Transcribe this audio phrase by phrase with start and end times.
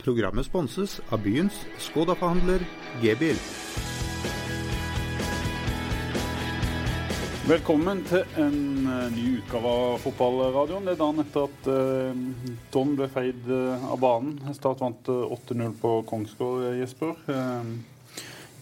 [0.00, 2.62] Programmet sponses av byens Skoda-forhandler
[3.02, 3.36] G-bil.
[7.50, 10.86] Velkommen til en eh, ny utgave av Fotballradioen.
[10.86, 14.38] Det er dagen etter at uh, Don ble feid eh, av banen.
[14.56, 17.16] Start vant eh, 8-0 på Kongsgård, eh, Jesper.
[17.28, 18.20] Eh,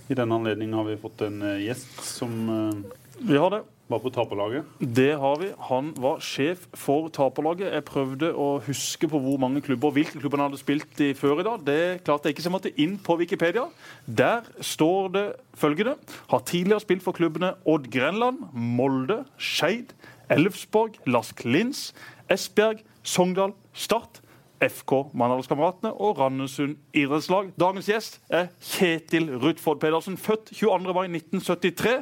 [0.08, 3.62] I denne anledning har vi fått en eh, gjest som eh, Vi har det.
[3.88, 4.64] Var på taperlaget.
[4.80, 5.48] Det har vi.
[5.68, 7.72] Han var sjef for taperlaget.
[7.72, 11.40] Jeg prøvde å huske på hvor mange klubber, hvilke klubber han hadde spilt i før
[11.40, 11.64] i dag.
[11.64, 13.64] Det klarte jeg ikke, så jeg måtte inn på Wikipedia.
[14.06, 15.26] Der står det
[15.58, 15.96] følgende.
[16.28, 19.96] Har tidligere spilt for klubbene Odd Grenland, Molde, Skeid,
[20.30, 21.92] Elfsborg, Lask Lins,
[22.30, 24.22] Esbjerg, Sogndal, Start.
[24.58, 27.52] FK Mandalskameratene og Randesund idrettslag.
[27.54, 31.92] Dagens gjest er Kjetil Rutford Pedersen, født 22.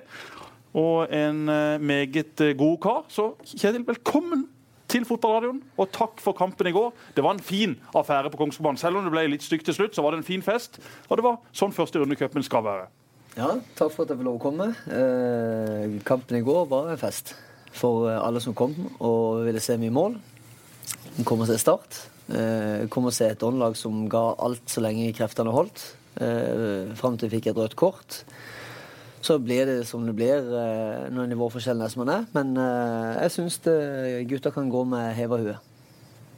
[0.77, 3.05] mai 1973 og en eh, meget eh, god kar.
[3.09, 4.47] Så Kjetil, velkommen
[4.89, 6.93] til fotballradioen, og takk for kampen i går.
[7.17, 8.79] Det var en fin affære på Kongsbanen.
[8.79, 10.79] Selv om det ble litt stygt til slutt, så var det en fin fest.
[11.09, 12.87] Og det var sånn første rundecupen skal være.
[13.37, 14.70] Ja, takk for at jeg fikk lov å komme.
[14.87, 17.34] Eh, kampen i går var en fest
[17.77, 18.72] for alle som kom
[19.05, 20.20] og ville se mye mål.
[21.25, 22.05] Kom og se Start.
[22.28, 25.83] Eh, kom og se et åndelag som ga alt så lenge kreftene holdt.
[26.20, 28.22] Eh, Fram til vi fikk et rødt kort.
[29.27, 32.27] Så blir det som det blir eh, når nivåforskjellen er som den er.
[32.36, 33.58] Men eh, jeg syns
[34.30, 35.56] gutta kan gå med heva hue.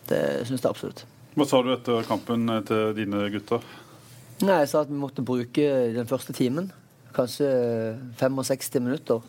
[0.08, 1.04] Det syns jeg absolutt.
[1.36, 3.66] Hva sa du etter kampen eh, til dine gutter?
[4.40, 6.70] Nei, Jeg sa at vi måtte bruke den første timen.
[7.12, 7.50] Kanskje
[8.20, 9.20] 65 minutter.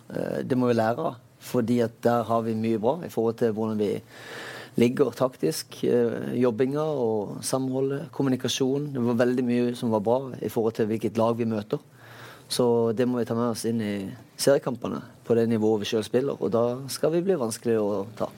[0.46, 1.20] Det må vi lære av.
[1.40, 3.94] Fordi at der har vi mye bra i forhold til hvordan vi
[4.80, 5.82] ligger taktisk.
[6.38, 8.92] Jobbinga og samholdet, kommunikasjon.
[8.94, 11.82] Det var veldig mye som var bra i forhold til hvilket lag vi møter.
[12.50, 13.96] Så det må vi ta med oss inn i
[14.40, 16.38] seriekampene på det nivået vi sjøl spiller.
[16.42, 18.30] Og da skal vi bli vanskelig å ta.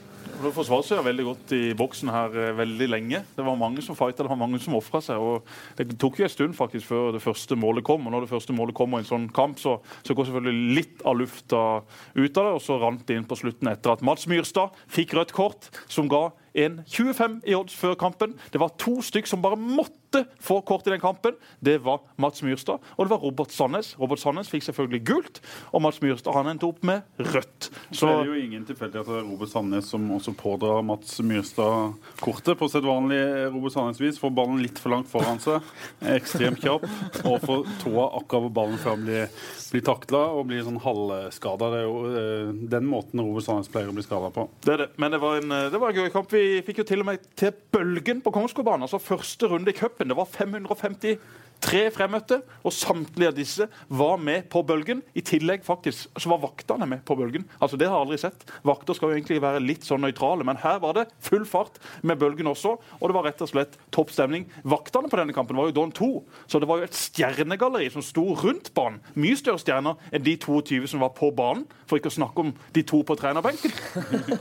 [0.41, 3.19] Du forsvarte seg veldig godt i boksen her eh, veldig lenge.
[3.35, 5.21] Det var mange som fighta, det var mange som ofra seg.
[5.21, 5.45] og
[5.77, 8.07] Det tok jo en stund faktisk før det første målet kom.
[8.07, 11.05] og Når det første målet kommer i en sånn kamp, så, så går selvfølgelig litt
[11.05, 11.61] av lufta
[12.17, 12.55] ut av det.
[12.57, 16.09] Og så rant det inn på slutten etter at Mats Myrstad fikk rødt kort, som
[16.09, 18.33] ga en 25 i odds før kampen.
[18.49, 20.00] Det var to stykk som bare måtte
[20.41, 21.37] få kort i den kampen.
[21.59, 23.93] Det var Mats Myrstad og det var Robert Sandnes.
[23.99, 25.41] Robert Sandnes fikk selvfølgelig gult,
[25.71, 27.69] og Mats Myrstad han endte opp med rødt.
[27.95, 31.19] Så er det jo ingen tilfeldighet at det er Robert Sandnes som også pådrar Mats
[31.25, 34.19] Myrstad kortet på sedvanlig Robert Sandnes-vis.
[34.21, 35.65] Får ballen litt for langt foran seg,
[36.17, 36.87] ekstremt kjapp
[37.25, 39.41] og får tåa akkurat hvor ballen før han blir,
[39.71, 41.71] blir takla og blir sånn halvskada.
[41.73, 44.47] Det er jo eh, den måten Robert Sandnes pleier å bli skada på.
[44.65, 44.89] Det er det.
[45.01, 46.31] Men det var en, det var en gøy kamp.
[46.31, 48.87] Vi fikk jo til og med til Bølgen på Kongsgårdbanen.
[48.87, 50.00] Altså første runde i cupen.
[50.09, 50.25] Det var
[51.61, 55.01] 553 fremmøtte, og samtlige av disse var med på Bølgen.
[55.15, 57.45] I tillegg faktisk så var vaktene med på Bølgen.
[57.61, 58.45] Altså Det har jeg aldri sett.
[58.63, 62.19] Vakter skal jo egentlig være litt sånn nøytrale, men her var det full fart med
[62.19, 62.75] Bølgen også.
[62.99, 64.47] Og det var rett og slett topp stemning.
[64.63, 66.09] Vaktene på denne kampen var jo Don 2,
[66.47, 69.01] så det var jo et stjernegalleri som sto rundt banen.
[69.15, 72.53] Mye større stjerner enn de 22 som var på banen, for ikke å snakke om
[72.73, 73.73] de to på trenerbenken.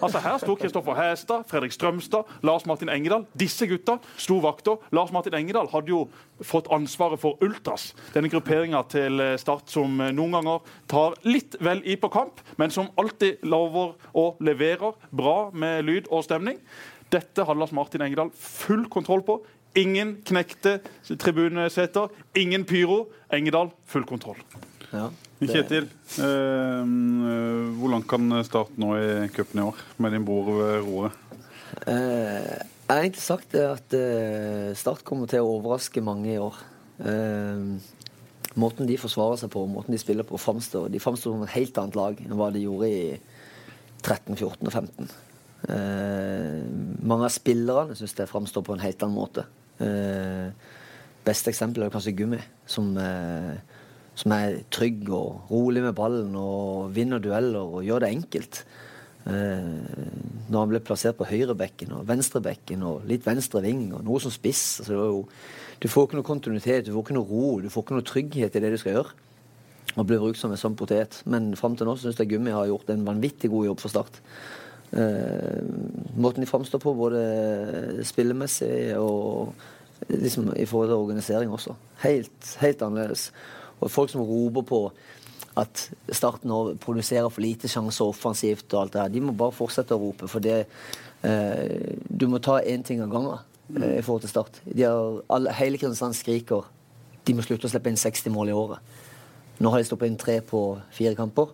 [0.00, 3.26] Altså Her sto Kristoffer Hestad, Fredrik Strømstad, Lars Martin Engedal.
[3.38, 4.78] Disse gutta sto vakter.
[4.94, 6.04] Lars Martin Engedal hadde jo
[6.46, 6.70] fått
[7.10, 12.10] ansvaret for Ultras, denne grupperinga til Start som noen ganger tar litt vel i på
[12.10, 16.58] kamp, men som alltid lover og leverer bra med lyd og stemning.
[17.10, 19.40] Dette hadde Lars Martin Engedal full kontroll på.
[19.78, 23.08] Ingen knekte tribuneseter, ingen pyro.
[23.30, 24.38] Engedal full kontroll.
[24.90, 25.08] Ja,
[25.40, 25.86] Kjetil,
[26.18, 26.82] eh, eh,
[27.78, 31.12] hvor langt kan Start nå i cupen i år med din bror ved roret?
[31.86, 32.58] Eh,
[32.90, 36.56] jeg har egentlig sagt det at eh, Start kommer til å overraske mange i år.
[37.00, 37.96] Eh,
[38.60, 41.78] måten de forsvarer seg på, måten de spiller på, framstår De framstår som et helt
[41.80, 43.02] annet lag enn hva de gjorde i
[44.02, 45.10] 13, 14 og 15.
[45.70, 46.60] Eh,
[47.04, 49.46] mange av spillerne syns det framstår på en helt annen måte.
[49.80, 50.52] Eh,
[51.24, 53.56] beste eksempel er kanskje Gummi, som, eh,
[54.14, 58.64] som er trygg og rolig med ballen og vinner dueller og gjør det enkelt.
[59.26, 64.20] Eh, når han ble plassert på høyrebekken og venstrebekken og litt venstre ving og noe
[64.22, 65.26] som spiss altså det var jo,
[65.80, 68.56] Du får ikke noe kontinuitet, du får ikke noe ro, du får ikke noe trygghet
[68.56, 69.14] i det du skal gjøre.
[69.96, 71.22] Og blir brukt som en sånn potet.
[71.30, 74.20] Men fram til nå syns jeg Gummi har gjort en vanvittig god jobb for Start.
[74.92, 75.62] Eh,
[76.20, 79.54] måten de framstår på, både spillemessig og
[80.10, 81.74] liksom i forhold til organisering også.
[82.04, 83.30] Helt, helt annerledes.
[83.80, 84.84] Og folk som roper på
[85.60, 89.56] at Start nå produserer for lite sjanser offensivt og alt det her, de må bare
[89.56, 90.28] fortsette å rope.
[90.30, 90.66] For det
[91.24, 93.40] eh, Du må ta én ting av gangen
[93.76, 94.60] eh, i forhold til Start.
[94.64, 96.68] De har, alle, hele Kristiansand skriker
[97.26, 98.94] de må slutte å slippe inn 60 mål i året.
[99.60, 100.60] Nå har de stoppet inn tre på
[100.96, 101.52] fire kamper.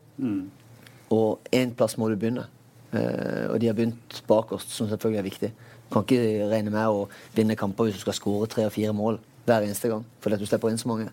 [1.14, 2.46] Og én plass må du begynne.
[2.94, 5.50] Eh, og de har begynt bakerst, som selvfølgelig er viktig.
[5.86, 8.94] Du Kan ikke regne med å vinne kamper hvis du skal skåre tre og fire
[8.96, 10.06] mål hver eneste gang.
[10.22, 11.10] Fordi du slipper inn så mange.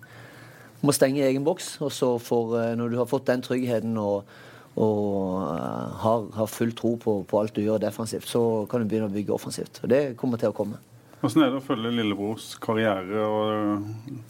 [0.82, 3.98] Du må stenge egen boks, og så får, eh, når du har fått den tryggheten
[3.98, 4.30] og,
[4.78, 8.88] og eh, har, har, full tro på, på, alt du gjør defensivt, så kan du
[8.88, 9.82] begynne å bygge offensivt.
[9.84, 10.82] Og det kommer til å komme.
[11.24, 13.22] Hvordan er det å følge lillebrors karriere?
[13.24, 13.86] og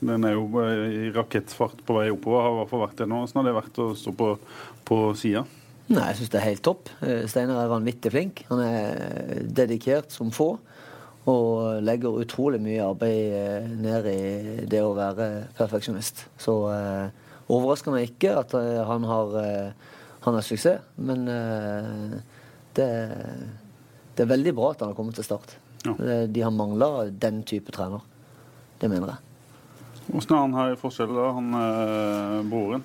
[0.05, 2.43] Den er jo i rakettfart på vei oppover.
[2.45, 3.21] har i hvert fall vært det nå.
[3.23, 4.27] Hvordan har det vært å stå på,
[4.85, 5.41] på sida?
[5.89, 6.91] Nei, Jeg syns det er helt topp.
[7.01, 8.43] Eh, Steinar er vanvittig flink.
[8.51, 10.51] Han er dedikert som få.
[11.33, 16.27] Og legger utrolig mye arbeid eh, ned i det å være perfeksjonist.
[16.37, 17.09] Så eh,
[17.49, 19.97] overrasker meg ikke at eh, han har, eh,
[20.27, 20.85] han har suksess.
[21.01, 22.15] Men eh,
[22.77, 22.89] det,
[24.13, 25.57] det er veldig bra at han har kommet til start.
[25.83, 25.95] Ja.
[26.27, 28.01] De har mangla den type trener.
[28.79, 29.17] Det mener jeg.
[30.07, 32.83] Hvordan er han her i forskjell, da, han eh, broren?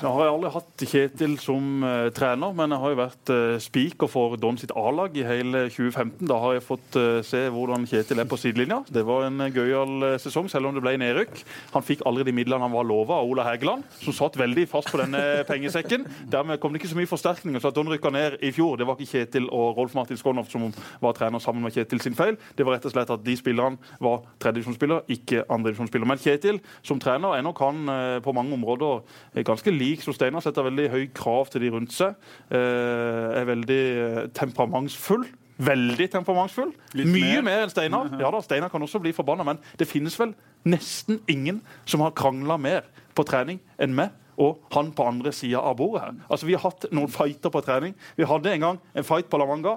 [0.00, 3.58] Da har jeg aldri hatt Kjetil som uh, trener, men jeg har jo vært uh,
[3.62, 6.24] spiker for Don sitt A-lag i hele 2015.
[6.28, 8.80] Da har jeg fått uh, se hvordan Kjetil er på sidelinja.
[8.88, 11.42] Det var en gøyal sesong, selv om det ble nedrykk.
[11.74, 14.90] Han fikk aldri de midlene han var lova av Ola Hægeland, som satt veldig fast
[14.90, 15.20] på denne
[15.50, 16.08] pengesekken.
[16.32, 18.80] Dermed kom det ikke så mye forsterkninger, så at Don rykka ned i fjor.
[18.80, 20.66] Det var ikke Kjetil og Rolf Martin Skånhoff som
[21.04, 22.40] var trener sammen med Kjetil sin feil.
[22.56, 26.08] Det var rett og slett at de spillerne var tredjedivisjonsspiller, ikke andredivisjonsspiller.
[26.08, 27.94] Men Kjetil som trener er nok han
[28.24, 31.92] på mange områder ganske lik lik som Steinar, setter veldig høy krav til de rundt
[31.92, 32.14] seg.
[32.50, 35.26] Eh, er veldig eh, temperamentsfull.
[35.60, 36.72] Veldig temperamentsfull.
[36.96, 38.08] Litt Mye mer, mer enn Steinar.
[38.22, 40.32] Ja da, Steinar kan også bli forbanna, men det finnes vel
[40.64, 45.60] nesten ingen som har krangla mer på trening enn meg og han på andre sida
[45.60, 46.14] av bordet her.
[46.30, 47.92] Altså, Vi har hatt noen fighter på trening.
[48.16, 49.76] Vi hadde en gang en fight på La Manga.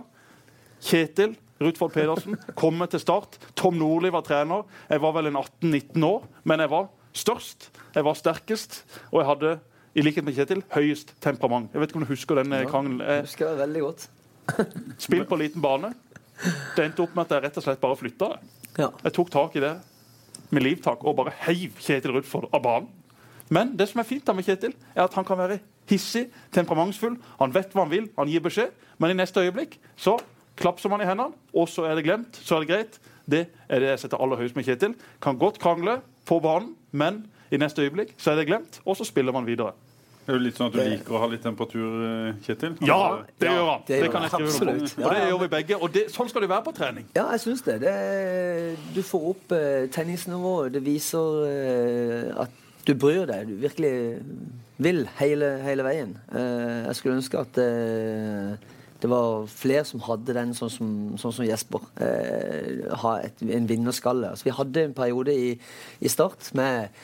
[0.84, 3.38] Kjetil Rutvold Pedersen kommer til start.
[3.60, 4.64] Tom Nordli var trener.
[4.90, 7.70] Jeg var vel en 18-19 år, men jeg var størst.
[7.96, 9.54] Jeg var sterkest, og jeg hadde
[9.94, 11.70] i likhet med Kjetil, høyest temperament.
[11.74, 13.02] Jeg vet ikke om du husker den ja, krangelen?
[13.06, 14.08] Jeg husker det veldig godt.
[15.06, 15.94] Spill på liten bane.
[16.76, 18.54] Det endte opp med at jeg rett og slett bare flytta det.
[18.82, 18.90] Ja.
[19.06, 19.76] Jeg tok tak i det
[20.54, 22.90] med livtak og bare heiv Kjetil Rudford av banen.
[23.54, 25.60] Men det som er fint da med Kjetil, er at han kan være
[25.90, 26.26] hissig,
[26.56, 27.20] temperamentsfull.
[27.38, 30.16] Han vet hva han vil, han gir beskjed, men i neste øyeblikk så
[30.58, 32.40] klapser man i hendene, og så er det glemt.
[32.42, 33.00] Så er det greit.
[33.30, 34.98] Det er det jeg setter aller høyest med Kjetil.
[35.22, 39.06] Kan godt krangle på banen, men i neste øyeblikk så er det glemt, og så
[39.06, 39.76] spiller man videre.
[40.24, 42.76] Det er jo litt sånn at Du liker å ha litt temperatur, eh, Kjetil?
[42.88, 43.00] Ja,
[43.42, 43.82] det gjør han.
[43.88, 45.04] Det, det kan jeg skrive under på.
[45.04, 45.80] Og det gjør vi begge.
[45.84, 47.08] Og det, sånn skal det være på trening.
[47.18, 47.82] Ja, jeg syns det.
[47.84, 47.96] det.
[48.96, 50.72] Du får opp uh, tennisnivået.
[50.78, 53.52] Det viser uh, at du bryr deg.
[53.52, 53.92] Du virkelig
[54.84, 56.14] vil hele, hele veien.
[56.32, 57.60] Uh, jeg skulle ønske at
[59.04, 61.84] det var flere som hadde den, sånn som, sånn som Jesper.
[63.04, 64.32] ha et, en vinnerskalle.
[64.32, 65.52] Altså, vi hadde en periode i,
[66.00, 66.96] i Start med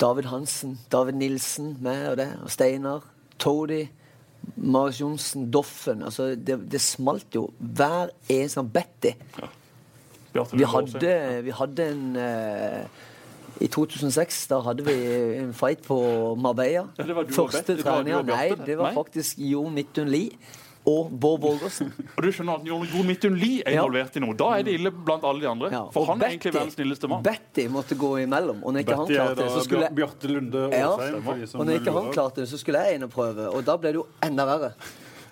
[0.00, 3.06] David Hansen, David Nilsen med og det, og Steinar,
[3.38, 3.86] Tody,
[4.56, 6.02] Marius Johnsen, Doffen.
[6.02, 8.72] Altså, det, det, smalt jo hver eneste gang.
[8.72, 9.12] Betty.
[9.40, 10.44] Ja.
[10.52, 12.84] Vi, hadde, vi hadde en uh,
[13.60, 14.96] i 2006 da hadde vi
[15.40, 15.96] en fight på
[16.36, 16.84] Marbella.
[16.98, 18.20] Ja, Første treninga.
[18.28, 20.36] Nei, det var faktisk Jo Midtun Lie
[20.86, 21.90] og Bård Borgersen.
[22.16, 24.36] Og du skjønner at Jon Midtun Lie er involvert i noe.
[24.38, 25.70] Da er det ille blant alle de andre.
[25.74, 25.82] Ja.
[25.94, 27.24] For han Betty, er egentlig verdens snilleste mann.
[27.26, 28.62] Betty måtte gå imellom.
[28.62, 31.32] Og når ikke Betty han klarte det, så skulle Bjarte Lunde Åsheim.
[31.32, 31.50] Ja.
[31.50, 33.50] Og når ikke han klarte det, så skulle jeg inn og prøve.
[33.50, 34.72] Og da ble det jo enda verre.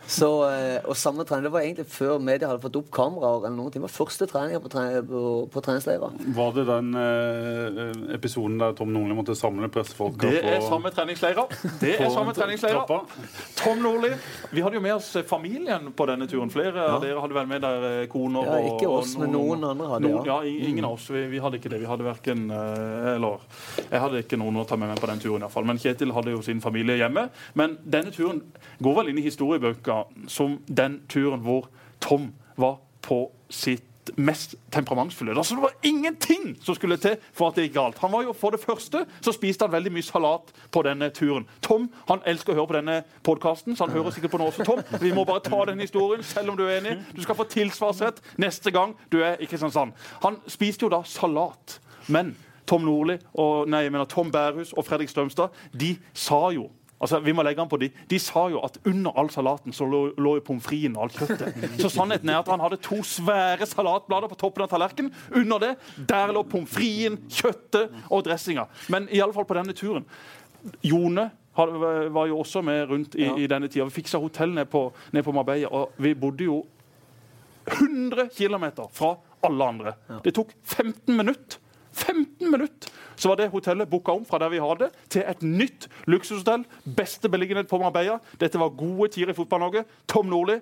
[0.07, 3.47] Så, eh, og samme trening, Det var egentlig før media hadde fått opp kameraer.
[3.47, 3.71] eller noe.
[3.71, 6.13] Det var første treninga på, tre, på, på treningsleirer.
[6.37, 10.19] Var det den eh, episoden der Tom Nordli måtte samle pressefolk?
[10.21, 11.49] Det er samme treningsleirer.
[11.81, 12.85] Det er samme treningsleirer.
[13.57, 14.13] Tom Nordli
[14.51, 16.53] Vi hadde jo med oss familien på denne turen.
[16.53, 16.99] Flere ja.
[17.03, 20.09] dere hadde vel med der eh, koner ja, Ikke oss, og, men noen andre hadde
[20.11, 20.41] noen, ja.
[20.45, 21.09] Ingen av oss.
[21.11, 21.81] Vi, vi, hadde ikke det.
[21.81, 23.41] Vi hadde verken eh, Eller
[23.89, 25.67] jeg hadde ikke noen å ta med meg på den turen, iallfall.
[25.69, 27.29] Men Kjetil hadde jo sin familie hjemme.
[27.59, 28.43] Men denne turen
[28.85, 29.94] går vel inn i historiebøker
[30.31, 31.69] som den turen hvor
[32.05, 33.85] Tom var på sitt
[34.17, 35.37] mest temperamentsfulle.
[35.37, 37.99] Altså, det var ingenting som skulle til for at det gikk galt.
[37.99, 41.47] Han var jo, For det første så spiste han veldig mye salat på denne turen.
[41.63, 44.67] Tom han elsker å høre på denne podkasten, så han hører sikkert på nå også.
[44.69, 46.99] Tom, Vi må bare ta den historien, selv om du er enig.
[47.15, 49.95] Du skal få tilsvarsrett neste gang du er i Kristiansand.
[50.25, 51.81] Han spiste jo da salat.
[52.07, 52.35] Men
[52.69, 56.69] Tom Nordli og, nei, jeg mener Tom Bærhus og Fredrik Strømstad de sa jo
[57.03, 57.89] Altså, vi må legge an på de.
[58.11, 61.65] de sa jo at under all salaten så lå, lå pommes fritesen og alt kjøttet.
[61.83, 65.11] Så sannheten er at han hadde to svære salatblader på toppen av tallerkenen.
[65.35, 65.73] Under det
[66.09, 68.69] der lå pommes fritesen, kjøttet og dressinga.
[68.95, 70.07] Men i alle fall på denne turen.
[70.87, 73.85] Jone var jo også med rundt i, i denne tida.
[73.91, 76.63] Vi fiksa hotell ned på, ned på Marbella, og vi bodde jo
[77.69, 79.95] 100 km fra alle andre.
[80.25, 81.61] Det tok 15 minutter
[81.95, 85.89] 15 minutter så var det hotellet booka om fra der vi hadde, til et nytt
[86.11, 86.65] luksushotell.
[86.97, 88.19] Beste beliggenhet på Marbella.
[88.41, 89.85] Dette var gode tider i Fotball-Norge.
[90.11, 90.59] Tom Nordli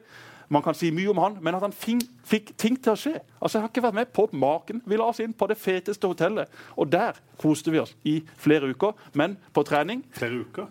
[0.53, 3.15] Man kan si mye om han, men at han fikk ting til å skje.
[3.41, 4.83] Altså, Jeg har ikke vært med på maken.
[4.85, 8.69] Vi la oss inn på det feteste hotellet, og der koste vi oss i flere
[8.69, 8.93] uker.
[9.15, 10.69] Men på trening Flere uker?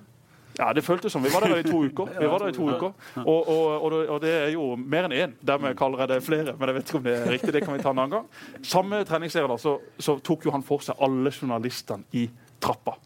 [0.60, 1.24] Ja, det føltes som.
[1.24, 2.10] Vi var der i to uker.
[2.22, 2.92] Vi var der i to uker.
[3.26, 5.34] Og, og, og, det- og det er jo mer enn én.
[5.48, 6.56] Dermed kaller jeg det flere.
[6.60, 7.54] Men jeg vet ikke om det er riktig.
[7.54, 8.28] Det kan vi ta en annen gang.
[8.64, 12.28] Samme treningsserie da, så, så tok jo han for seg alle journalistene i
[12.62, 12.98] trappa.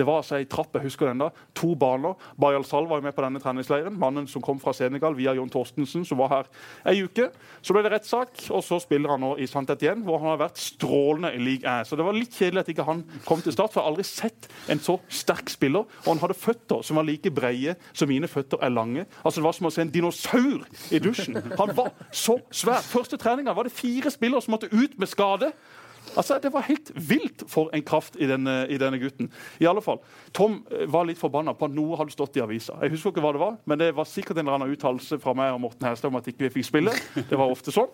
[0.00, 2.16] Det var altså ei trapp, jeg husker den da, to baner.
[2.40, 3.98] Bayal Sal var jo med på denne treningsleiren.
[4.00, 6.48] Mannen som kom fra Senegal via John Torstensen, som var her
[6.88, 7.26] ei uke.
[7.60, 10.40] Så ble det rettssak, og så spiller han nå i Saint Etienne, hvor han har
[10.46, 11.90] vært strålende i league 1.
[11.90, 14.06] Så det var litt kjedelig at ikke han kom til start, for jeg har aldri
[14.08, 15.84] sett en så sterk spiller.
[16.06, 19.04] Og han hadde føtter som var like breie som mine føtter er lange.
[19.20, 21.36] Altså Det var som å se en dinosaur i dusjen.
[21.60, 22.80] Han var så svær.
[22.88, 25.52] Første treninga var det fire spillere som måtte ut med skade.
[26.16, 29.30] Altså, Det var helt vilt for en kraft i denne, i denne gutten.
[29.60, 30.00] I alle fall,
[30.32, 32.78] Tom eh, var litt forbanna på at noe hadde stått i avisa.
[32.82, 35.34] Jeg husker ikke hva det var, men det var sikkert en eller annen uttalelse fra
[35.38, 36.94] meg og Morten Herstad om at ikke vi fikk spille.
[37.14, 37.90] Det var ofte sånn.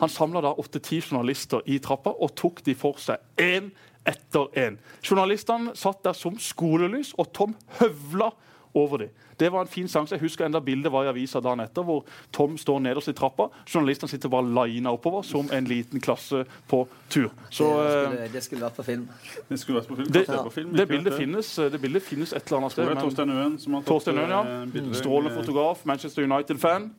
[0.00, 3.70] Han samla åtte-ti journalister i trappa og tok de for seg én
[4.08, 4.78] etter én.
[5.04, 8.30] Journalistene satt der som skolelys, og Tom høvla
[8.74, 9.08] over dem.
[9.38, 10.12] Det var en fin sjanse.
[10.16, 13.46] Jeg husker enda bildet var i avisa dagen etter, hvor Tom står nederst i trappa.
[13.70, 17.30] Journalistene sitter bare lina oppover som en liten klasse på tur.
[17.50, 19.08] Så det, eh, skulle, det skulle vært på film.
[19.48, 20.10] Det skulle vært på film.
[20.12, 22.86] det, Kanskje på film, det, bildet finnes, eh, det bildet finnes et eller annet sted.
[22.86, 24.42] men- Torstein Øen som har tatt Torstein Øen, ja.
[24.42, 24.92] eh.
[24.94, 26.90] Strålende fotograf, Manchester United-fan.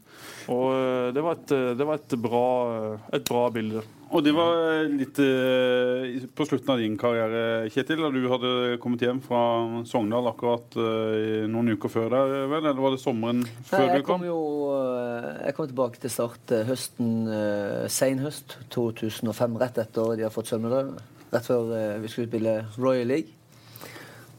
[0.48, 2.46] Og eh, det var et, eh, det var et, bra,
[2.94, 3.84] eh, et bra bilde.
[4.10, 9.04] Og det var litt eh, på slutten av din karriere, Kjetil, da du hadde kommet
[9.06, 9.42] hjem fra
[9.86, 12.64] Sogndal akkurat eh, noen uker før der, vel?
[12.64, 14.24] Eller var det sommeren før Nei, du kom?
[14.24, 14.40] kom jo
[14.74, 20.34] eh, jeg kom tilbake til start eh, høsten uh, senhøst 2005, rett etter de har
[20.34, 21.06] fått sølvmedalje.
[21.30, 23.36] Rett før eh, vi skulle spille Royal League.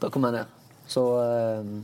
[0.03, 0.55] Da kom jeg ned.
[0.91, 1.75] Så eh,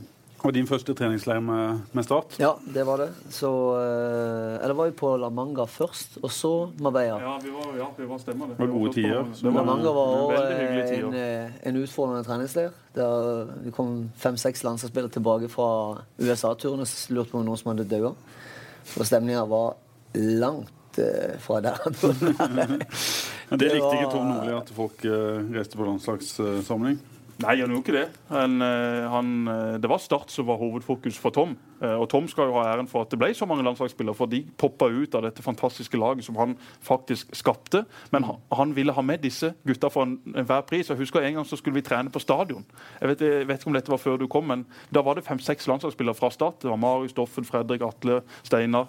[0.45, 2.35] Og din første treningsleir med, med Start?
[2.39, 3.07] ja, det var det.
[3.33, 7.17] Så eh, Eller var vi på La Manga først, og så Marbella.
[7.23, 8.57] Ja, vi var, ja, vi var stemmer det.
[8.59, 9.31] Det var gode tider.
[9.33, 12.69] Det La Manga var òg en, eh, en utfordrende treningsleir.
[12.95, 15.69] Der vi kom fem-seks landslagsspillere tilbake fra
[16.21, 18.13] USA-turen og lurte på om noen som hadde daua.
[18.93, 19.75] Og stemninga var
[20.13, 21.81] langt eh, fra der.
[23.49, 26.99] Men det Det likte ikke Tom Nordli, at folk eh, reiste på landslagssamling?
[27.37, 28.05] Nei, han gjorde ikke det.
[28.31, 31.51] Han, eh, han, eh, det var Start som var hovedfokus for Tom.
[31.81, 34.25] Eh, Og Tom skal jo ha æren for at det ble så mange landslagsspillere, for
[34.25, 37.85] de poppa ut av dette fantastiske laget som han faktisk skapte.
[38.11, 40.87] Men han, han ville ha med disse gutta for en- enhver pris.
[40.89, 42.65] Jeg husker En gang så skulle vi trene på stadion.
[43.01, 45.23] Jeg vet, jeg vet ikke om dette var før du kom, men da var det
[45.25, 46.61] fem-seks landslagsspillere fra Start.
[46.61, 48.87] Det var Marius, Doffen, Fredrik, Atle, Steinar.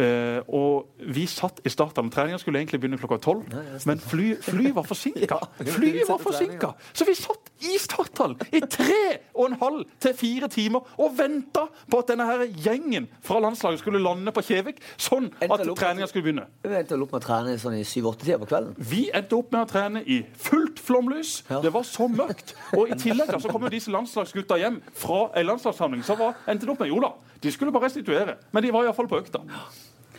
[0.00, 2.08] Eh, og vi satt i starten.
[2.12, 3.44] Treninga skulle egentlig begynne klokka tolv,
[3.86, 5.38] men fly, flyet var forsinka.
[5.76, 6.72] Flyet var forsinka!
[6.96, 9.02] Så vi satt i starthallen i tre
[9.34, 13.82] og en halv til fire timer og venta på at denne her gjengen fra landslaget
[13.82, 16.46] skulle lande på Kjevik, sånn at treninga skulle begynne.
[16.64, 18.72] Vi endte opp med å trene sånn i syv-åtte-tida på kvelden.
[18.80, 21.40] Vi endte opp med å trene i fullt flomlys.
[21.50, 21.60] Ja.
[21.64, 22.54] Det var så mørkt.
[22.78, 26.06] Og i tillegg så kom jo disse landslagsgutta hjem fra en landslagssamling.
[26.06, 28.88] Så var, endte det opp med Jo da, de skulle bare restituere, men de var
[28.88, 29.44] iallfall på økta.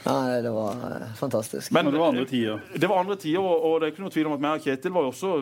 [0.05, 1.72] Ja, det var eh, fantastisk.
[1.72, 2.62] Men det var andre tider.
[2.74, 4.96] Det var andre tider, og, det er ikke noe tvil om at meg og Kjetil
[4.96, 5.34] var jo også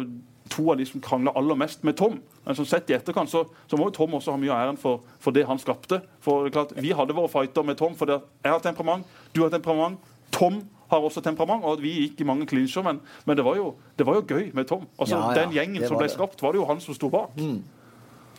[0.50, 2.18] to av de som krangla aller mest med Tom.
[2.46, 4.80] Men som sett i etterkant så, så må jo Tom også ha mye av æren
[4.82, 6.02] for, for det han skapte.
[6.26, 9.06] For det er klart, Vi hadde våre fighter med Tom, for det, jeg har temperament,
[9.36, 10.00] du har temperament.
[10.34, 13.76] Tom har også temperament, og vi gikk i mange klinsjer, men, men det, var jo,
[13.98, 14.88] det var jo gøy med Tom.
[14.98, 16.16] Altså, Ja, ja, Den gjengen som ble det.
[16.18, 17.38] skapt, var det jo han som sto bak.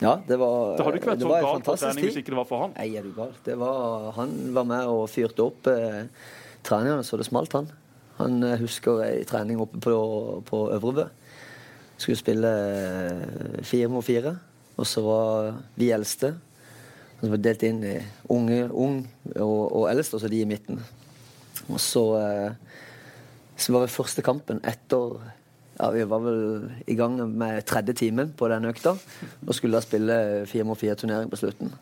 [0.00, 2.48] Ja, det var Det hadde ikke vært så galt på trening hvis ikke det var
[2.48, 2.76] for han.
[2.78, 3.32] Nei, er du gal.
[3.44, 6.04] Det var, han var med og fyrte opp eh,
[6.64, 7.68] treningene så det smalt, han.
[8.20, 9.96] Han eh, husker ei trening oppe på,
[10.48, 11.04] på Øvrebø.
[12.00, 14.38] Skulle spille eh, fire mot fire.
[14.80, 16.32] Og så var vi eldste.
[17.20, 17.98] Så var delt inn i
[18.32, 19.02] unge, ung
[19.34, 20.80] og, og eldst, og så de i midten.
[21.68, 22.86] Og så, eh,
[23.60, 25.20] så var det første kampen etter
[25.80, 26.40] ja, Vi var vel
[26.86, 28.92] i gang med tredje timen på den økta
[29.46, 30.18] og skulle da spille
[30.50, 31.72] fire mot fire-turnering på slutten.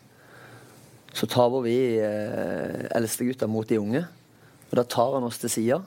[1.13, 4.03] Så taper vi eh, eldstegutta mot de unge,
[4.69, 5.79] og da tar han oss til sida.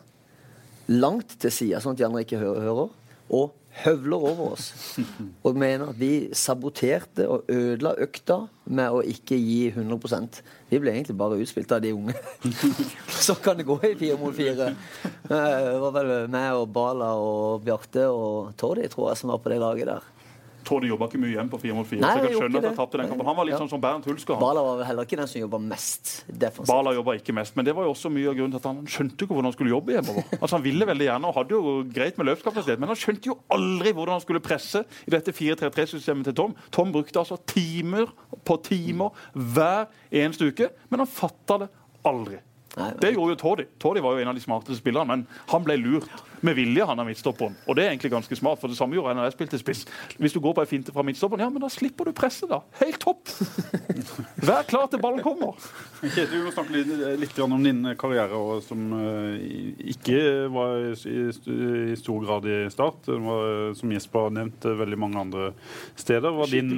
[0.91, 2.91] Langt til sida, sånn at de andre ikke hører.
[3.33, 4.67] Og høvler over oss.
[5.43, 8.37] Og mener at vi saboterte og ødela økta
[8.69, 12.15] med å ikke gi 100% Vi ble egentlig bare utspilt av de unge.
[13.27, 14.73] Så kan det gå i fire mot fire.
[15.03, 19.41] Eh, Det var vel meg og Bala og Bjarte og Tordi, tror jeg, som var
[19.45, 20.11] på det laget der.
[20.67, 22.01] Tror de jobba ikke mye igjen på fire mot fire.
[22.03, 23.27] Så jeg kan skjønne at jeg tapte den kampen.
[23.27, 24.39] Han var litt sånn som Bernt Hulsker.
[24.41, 26.71] Bala var vel heller ikke den som jobba mest defensivt.
[26.71, 28.81] Bala jobba ikke mest, men det var jo også mye av grunnen til at han
[28.87, 30.29] skjønte ikke hvordan han skulle jobbe hjemover.
[30.43, 33.39] Altså Han ville veldig gjerne og hadde jo greit med løpskapasitet, men han skjønte jo
[33.55, 36.57] aldri hvordan han skulle presse i dette 4-3-3-systemet til Tom.
[36.75, 38.11] Tom brukte altså timer
[38.47, 41.71] på timer hver eneste uke, men han fatta det
[42.09, 42.41] aldri.
[42.75, 43.65] Det gjorde jo Toddy.
[43.79, 46.99] Toddy var jo en av de smarteste spillerne, men han ble lurt med vilje, han
[46.99, 47.55] av midtstopperen.
[47.69, 49.83] Og det er egentlig ganske smart, for det samme gjorde jeg når jeg spilte spiss.
[50.19, 52.63] Hvis du går på ei finte fra midtstopperen, ja, men da slipper du presset, da.
[52.81, 53.31] Helt topp!
[54.49, 55.61] Vær klar til ballen kommer.
[56.01, 59.39] Kjetil, vi må snakke litt, litt om din karriere, og som eh,
[59.95, 60.19] ikke
[60.53, 61.29] var i, i,
[61.93, 63.05] i stor grad i start.
[63.07, 65.53] Den var, som Jesper har nevnt, eh, veldig mange andre
[66.01, 66.33] steder.
[66.41, 66.75] Var din,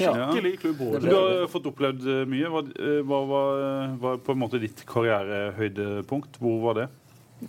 [0.00, 1.02] Skikkelig klubb ja.
[1.04, 2.50] Du har fått opplevd eh, mye.
[2.52, 3.60] Hva eh, hva var,
[4.02, 6.40] var på en måte ditt karrierehøydepunkt?
[6.40, 6.88] Hvor var det?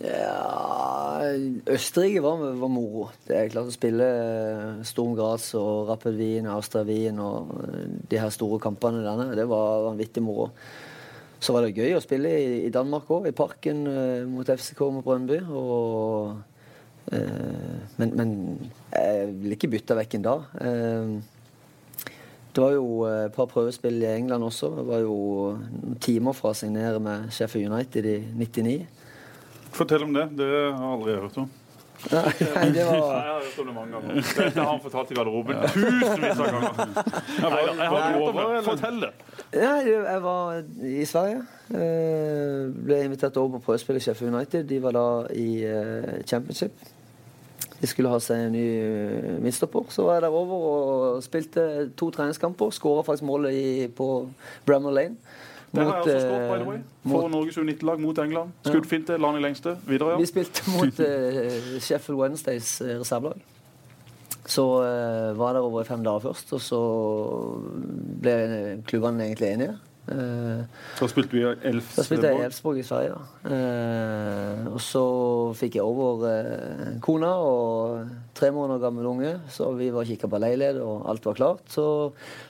[0.00, 1.20] Ja,
[1.68, 3.10] Østerrike var, var moro.
[3.26, 7.82] Det er klart å spille eh, Storm Graz og Rapid Wien, Austria Wien og eh,
[8.08, 10.48] de her store kampene derne, det var vanvittig moro.
[11.42, 14.80] Så var det gøy å spille i, i Danmark òg, i Parken eh, mot FCK
[14.94, 15.42] mot Brøndby.
[15.50, 16.40] Og,
[17.12, 18.34] eh, men, men
[18.94, 20.48] jeg vil ikke bytte vekk en dag.
[20.62, 21.14] Eh,
[22.52, 24.68] det var jo eh, et par prøvespill i England også.
[24.76, 25.16] Det var jo
[25.56, 28.76] noen timer fra å signere med Sheffield United i 99.
[29.72, 30.28] Fortell om det.
[30.36, 31.50] Det har jeg aldri hørt om.
[32.12, 32.96] Nei, det var...
[32.98, 34.16] Nei, jeg har hørt om det mange ganger.
[34.18, 36.80] Dette har han fortalt i garderoben tusenvis av ganger.
[37.42, 38.56] Jeg har.
[38.66, 39.10] Fortell det.
[39.54, 41.44] Nei, jeg var i Sverige.
[41.72, 44.66] Eh, ble invitert over på prøvespill i Sheffield United.
[44.68, 45.06] De var da
[45.36, 46.74] i eh, championship.
[47.82, 49.88] De skulle ha seg en ny eh, midtstopper.
[49.90, 52.70] Så var jeg der over og spilte to treningskamper.
[52.70, 54.28] Skåra faktisk målet i, på
[54.66, 55.16] Bramall Lane.
[55.72, 56.78] Det har jeg også skåret, by the eh, way.
[57.08, 58.50] For Norges U19-lag mot England.
[58.66, 59.76] Skuddfinte, land i lengste.
[59.88, 63.40] Videre, Vi spilte mot uh, Sheffield Wednesdays eh, reservelag.
[64.46, 66.82] Så uh, var jeg der over i fem dager først, og så
[68.22, 68.36] ble
[68.86, 69.78] klubbene egentlig enige.
[70.10, 70.62] Eh,
[70.98, 72.44] Da spilte vi i da spilte jeg i Elfsborg.
[72.48, 73.18] Elfsborg i Sverige.
[73.46, 75.02] Eh, og så
[75.54, 80.40] fikk jeg over eh, kona og tre måneder gammel unge, så vi var kikka på
[80.42, 81.64] leilighet, og alt var klart.
[81.70, 81.86] Så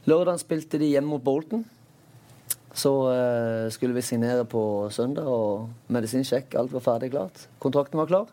[0.08, 1.64] lørdag spilte de hjemme mot Bolton.
[2.72, 7.48] Så eh, skulle vi signere på søndag, og medisinsjekk, alt var ferdig klart.
[7.60, 8.30] Kontrakten var klar.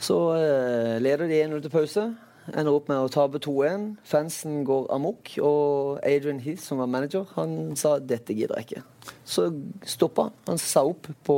[0.00, 2.04] Så eh, leder de 1-0 til pause.
[2.48, 3.86] Ender opp med å tape 2-1.
[4.08, 5.34] Fansen går amok.
[5.44, 9.12] Og Adrian Heath, som var manager, han sa dette gidder jeg ikke.
[9.28, 9.50] Så
[9.86, 10.38] stoppa han.
[10.48, 11.36] Han sa opp på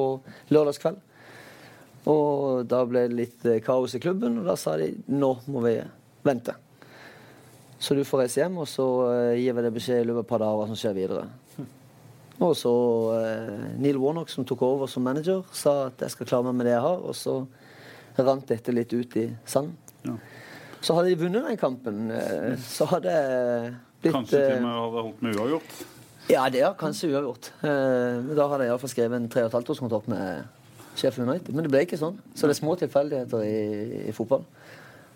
[0.54, 1.00] lørdagskveld.
[2.12, 5.62] Og da ble det litt eh, kaos i klubben, og da sa de nå må
[5.66, 5.76] vi
[6.26, 6.54] vente.
[7.82, 10.24] Så du får reise hjem, og så eh, gir vi deg beskjed i løpet av
[10.24, 11.28] et par dager hva som skjer videre.
[12.42, 12.72] Og så
[13.20, 16.70] eh, Neil Warnock, som tok over som manager, sa at jeg skal klare meg med
[16.70, 17.02] det jeg har.
[17.06, 17.36] Og så
[18.18, 19.76] rant dette litt ut i sanden.
[20.02, 20.16] Ja.
[20.82, 23.12] Så hadde de vunnet den kampen, eh, så hadde
[24.02, 25.76] blitt Kanskje til eh, og med hadde holdt med uavgjort.
[26.30, 27.52] Ja, det er kanskje uavgjort.
[27.62, 30.44] Eh, da hadde jeg iallfall skrevet en tre og et halvt års med
[30.98, 31.54] Sheffield United.
[31.54, 32.18] Men det ble ikke sånn.
[32.34, 34.44] Så det er små tilfeldigheter i, i fotball.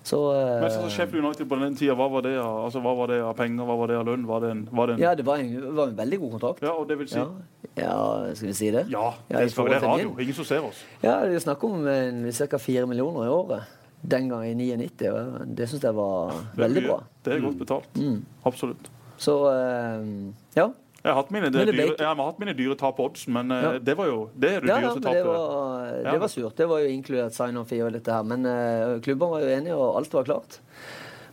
[0.07, 2.93] Så eh, Men så Sheffield United på den tida, hva var det av altså, hva
[2.95, 4.27] var det av penger, hva var det av lønn?
[4.29, 6.63] Var det en, var det en Ja, det var en, var en veldig god kontrakt.
[6.63, 7.27] Ja, og det vil si Ja.
[7.75, 7.97] ja,
[8.39, 8.85] skal vi si det?
[8.93, 10.15] Ja, Ja, det skal være radio.
[10.23, 10.85] Ingen som ser oss.
[11.03, 12.63] Ja, det er snakk om ca.
[12.63, 13.75] fire millioner i året.
[14.07, 15.09] Den gang i 99.
[15.11, 16.99] og Det syns jeg var veldig bra.
[17.03, 17.23] Mm.
[17.27, 18.03] Det er godt betalt.
[18.47, 18.91] Absolutt.
[19.19, 20.11] Så eh,
[20.57, 20.69] ja.
[21.07, 23.63] Jeg har hatt mine, dyre, jeg har hatt mine dyre tap på oddsen, men eh,
[23.63, 23.69] Ja.
[23.79, 25.27] det var jo det er det Ja, dyreste men det tapet.
[25.27, 26.57] var, det var surt.
[26.59, 28.25] Det var jo inkludert sign-on-fee og dette her.
[28.27, 30.59] Men uh, klubbene var jo enige, og alt var klart.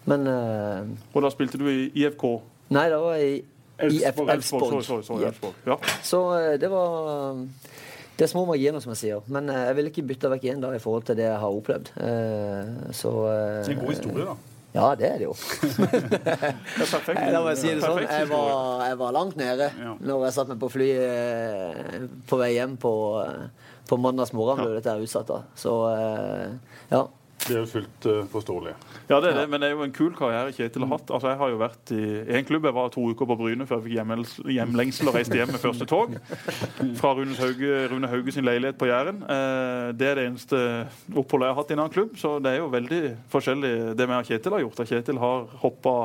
[0.06, 2.28] Men uh, Og da spilte du i IFK.
[2.70, 3.32] Nei, det var i
[3.82, 4.30] Elfsborg.
[4.36, 4.70] Elfsborg.
[4.70, 5.78] Sorry, sorry, sorry, Ja.
[6.06, 7.34] Så uh, det var
[8.18, 9.22] Det er små marginer, som jeg sier.
[9.34, 11.86] Men eh, jeg vil ikke bytte vekk én i forhold til det jeg har opplevd.
[11.98, 14.36] Eh, så eh, Det er en god historie, da.
[14.74, 15.34] Ja, det er det jo.
[17.34, 18.00] La meg si det sånn.
[18.06, 18.48] Jeg var,
[18.88, 19.92] jeg var langt nede Ja.
[20.02, 23.44] når jeg satt meg på flyet eh, på vei hjem på, eh,
[23.90, 24.62] på mandags morgen.
[24.66, 25.40] Ble dette utsatt da.
[25.58, 26.48] Så eh,
[26.94, 27.04] ja.
[27.44, 28.74] Det er jo fullt uh, forståelig.
[29.10, 31.12] Ja, det er det, men det er jo en kul karriere Kjetil har hatt.
[31.12, 32.04] Altså, jeg har jo vært i,
[32.38, 32.68] en klubb.
[32.70, 35.88] Jeg var to uker på Bryne før jeg fikk hjemlengsel og reiste hjem med første
[35.90, 36.16] tog.
[37.00, 39.24] Fra Rune Hauge, Rune Hauge sin leilighet på Jæren.
[39.24, 40.62] Eh, det er det eneste
[41.12, 42.16] oppholdet jeg har hatt i en annen klubb.
[42.20, 43.02] Så det er jo veldig
[43.34, 44.86] forskjellig det vi og Kjetil har gjort.
[44.94, 45.98] Kjetil har hoppa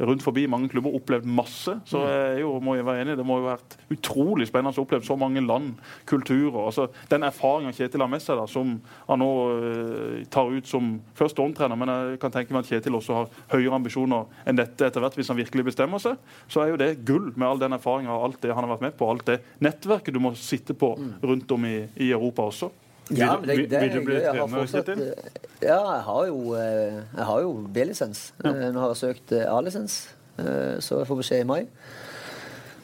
[0.00, 1.76] rundt forbi mange klubber, opplevd masse.
[1.88, 4.74] Så jeg er jo, må jeg være enig, det må jo ha vært utrolig spennende
[4.74, 5.74] å oppleve så mange land,
[6.10, 6.60] kulturer.
[6.66, 8.76] altså Den erfaringa Kjetil har med seg, da, som
[9.08, 12.98] han nå eh, tar ut som først Storm-trener, men jeg kan tenke meg at Kjetil
[13.00, 16.20] også har høyere ambisjoner enn dette etter hvert, hvis han virkelig bestemmer seg.
[16.46, 18.86] Så er jo det gull med all den erfaringa og alt det han har vært
[18.86, 22.70] med på, alt det nettverket du må sitte på rundt om i, i Europa også.
[23.12, 24.20] Ja, men det, det vil du bli.
[24.24, 25.00] Har trener, Kjetil?
[25.12, 28.22] eh, Ja, jeg har jo, eh, jeg har jo B-lisens.
[28.44, 28.52] Ja.
[28.72, 29.98] Nå har jeg søkt eh, A-lisens,
[30.38, 31.60] eh, så jeg får beskjed i mai.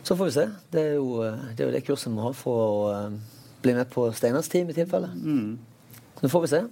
[0.05, 0.45] Så får vi se.
[0.73, 3.19] Det er jo eh, det, er jo det kurset vi må ha for å eh,
[3.65, 5.09] bli med på Steinars team i tilfelle.
[6.21, 6.63] Så får vi se.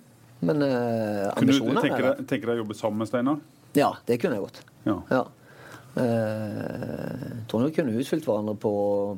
[0.44, 3.40] Men eh, Kunne du tenke deg, tenke deg å jobbe sammen med Steinar?
[3.76, 4.60] Ja, det kunne jeg godt.
[4.88, 4.98] Ja.
[5.12, 5.24] Ja.
[5.98, 8.72] Eh, Jeg tror vi kunne utfylt hverandre på,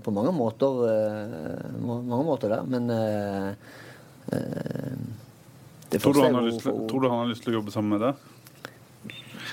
[0.05, 3.55] på mange måter eh, mange måter der, men eh, eh,
[4.31, 8.05] Tror du, han har lyst tror du han har lyst til å jobbe sammen med
[8.05, 8.27] deg?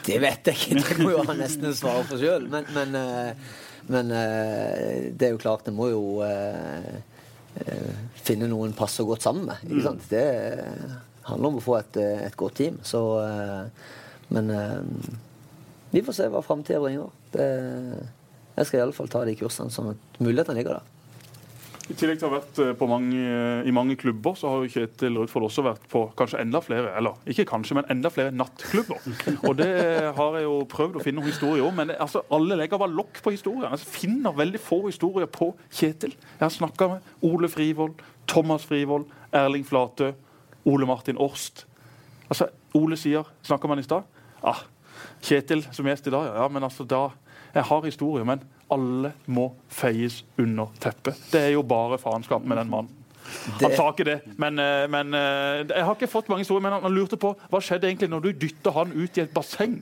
[0.07, 2.45] Det vet jeg ikke, det må jo han nesten svare for sjøl.
[2.51, 3.31] Men, men, eh,
[3.91, 7.01] men eh, det er jo klart, det må jo eh,
[7.63, 9.65] eh, finne noen passer godt sammen med.
[9.67, 10.05] Ikke sant?
[10.11, 10.23] Det
[11.27, 12.77] handler om å få et, eh, et godt team.
[12.87, 13.93] Så eh,
[14.29, 14.79] Men eh,
[15.93, 17.11] vi får se hva framtida bringer.
[17.31, 17.47] Det,
[18.57, 20.96] jeg skal iallfall ta de kursene sånn at mulighetene ligger der.
[21.87, 23.27] I tillegg til å ha vært eh, mange,
[23.63, 27.15] i mange klubber, så har jo Kjetil Rudfold også vært på kanskje enda flere, eller
[27.31, 28.99] ikke kanskje, men enda flere nattklubber.
[29.47, 29.69] Og det
[30.17, 32.95] har jeg jo prøvd å finne noen historier om, men det, altså, alle legger bare
[32.97, 33.71] lokk på historiene.
[33.77, 36.17] Jeg finner veldig få historier på Kjetil.
[36.35, 40.11] Jeg har snakka med Ole Frivold, Thomas Frivold, Erling Flatø,
[40.67, 41.63] Ole Martin Orst.
[42.27, 44.03] Altså, Ole sier, snakka man i stad
[44.43, 44.59] ah,
[45.23, 47.07] Kjetil som gjest i dag, ja, men altså da
[47.53, 51.19] Jeg har historier, men alle må feies under teppet.
[51.31, 52.93] Det er jo bare faenskap med den mannen.
[53.59, 56.63] Han sa ikke det, men, eh, men eh, jeg har ikke fått mange historier.
[56.63, 59.81] Men han lurte på hva skjedde egentlig når du dytta han ut i et basseng,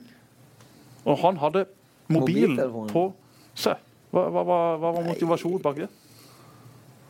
[1.06, 1.66] og han hadde
[2.10, 2.58] mobilen
[2.90, 3.04] på
[3.54, 3.78] seg.
[4.10, 5.88] Hva, hva, hva, hva var motivasjonen bak det?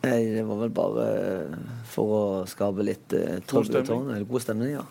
[0.05, 1.07] Nei, det var vel bare
[1.89, 4.85] for å skape litt uh, trøbbel i God stemning, ja.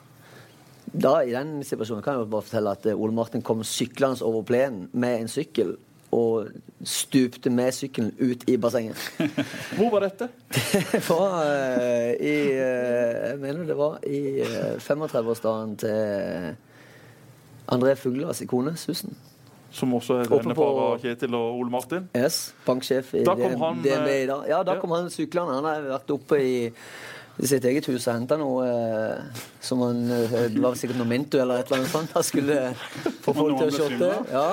[0.87, 4.23] Da, I den situasjonen kan jeg jo bare fortelle at eh, Ole Martin kom syklende
[4.27, 5.75] over plenen med en sykkel
[6.17, 6.49] og
[6.85, 9.01] stupte med sykkelen ut i bassenget.
[9.79, 10.29] Hvor var dette?
[10.51, 16.57] Det var eh, i eh, Jeg mener det var i eh, 35-årsdagen til
[17.73, 19.17] André Fuglas kone, Susan.
[19.77, 22.07] Som også er denne far av Kjetil og Ole Martin.
[22.17, 24.47] Yes, banksjef i DNB i eh, dag.
[24.49, 25.59] Ja, da kom han syklende.
[25.59, 26.55] Han har vært oppe i,
[27.39, 31.09] i sitt eget hus og henta noe eh, som han eh, Det var sikkert noe
[31.11, 32.13] Mintu eller et eller annet sånt.
[32.17, 32.59] Han skulle
[33.25, 34.11] få folk til å shotte.
[34.33, 34.45] Ja.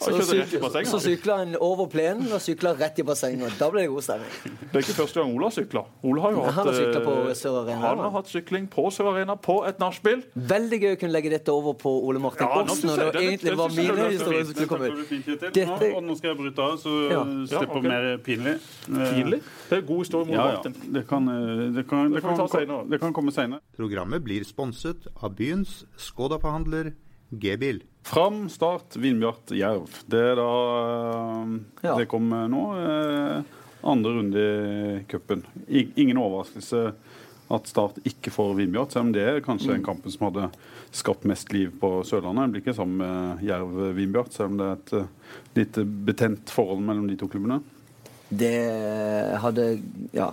[0.00, 3.56] Så, syk, så sykla han over plenen og sykla rett i bassenget.
[3.60, 4.36] Da ble det god stemning.
[4.70, 7.14] Det er ikke første gang Ole har Ola har jo Ja, hatt, han har på
[7.28, 10.22] eh, Sør Arena, Han har hatt sykling på Sør Arena på et nachspiel.
[10.34, 13.10] Veldig gøy å kunne legge dette over på Ole Martin Ja, nå Aas når det
[13.12, 15.06] det- egentlig var mine er historier som skulle komme ut.
[15.08, 17.24] fint, Dette- Nå, nå skal jeg bryte av, så Ja.
[17.50, 17.82] slipper ok.
[17.82, 18.54] mer pinlig.
[18.88, 19.40] Eh, Pinlig.
[19.68, 20.54] Det er god historie med Ja, ja.
[20.56, 20.74] Martin.
[20.92, 23.60] Det kan, eh, det kan, det kan vi ta det kan komme senere.
[23.76, 26.92] Programmet blir sponset av byens Skoda-forhandler
[27.30, 27.82] G-bil.
[28.06, 29.88] Fram, start, Vindbjart, Jerv.
[30.10, 30.50] Det er da
[30.82, 31.56] eh,
[31.86, 31.96] Ja.
[31.98, 32.62] Det kom nå.
[32.80, 35.44] eh, Andre runde i cupen.
[35.96, 36.90] Ingen overraskelse
[37.50, 40.50] at Start ikke får Vindbjart, selv om det er kanskje den kampen som hadde
[40.94, 42.44] skapt mest liv på Sørlandet.
[42.46, 45.08] Det blir ikke sammen med Jerv-Vindbjart, selv om det er et eh,
[45.58, 47.60] litt betent forhold mellom de to klubbene.
[48.30, 48.52] Det
[49.42, 49.64] hadde
[50.14, 50.28] ja,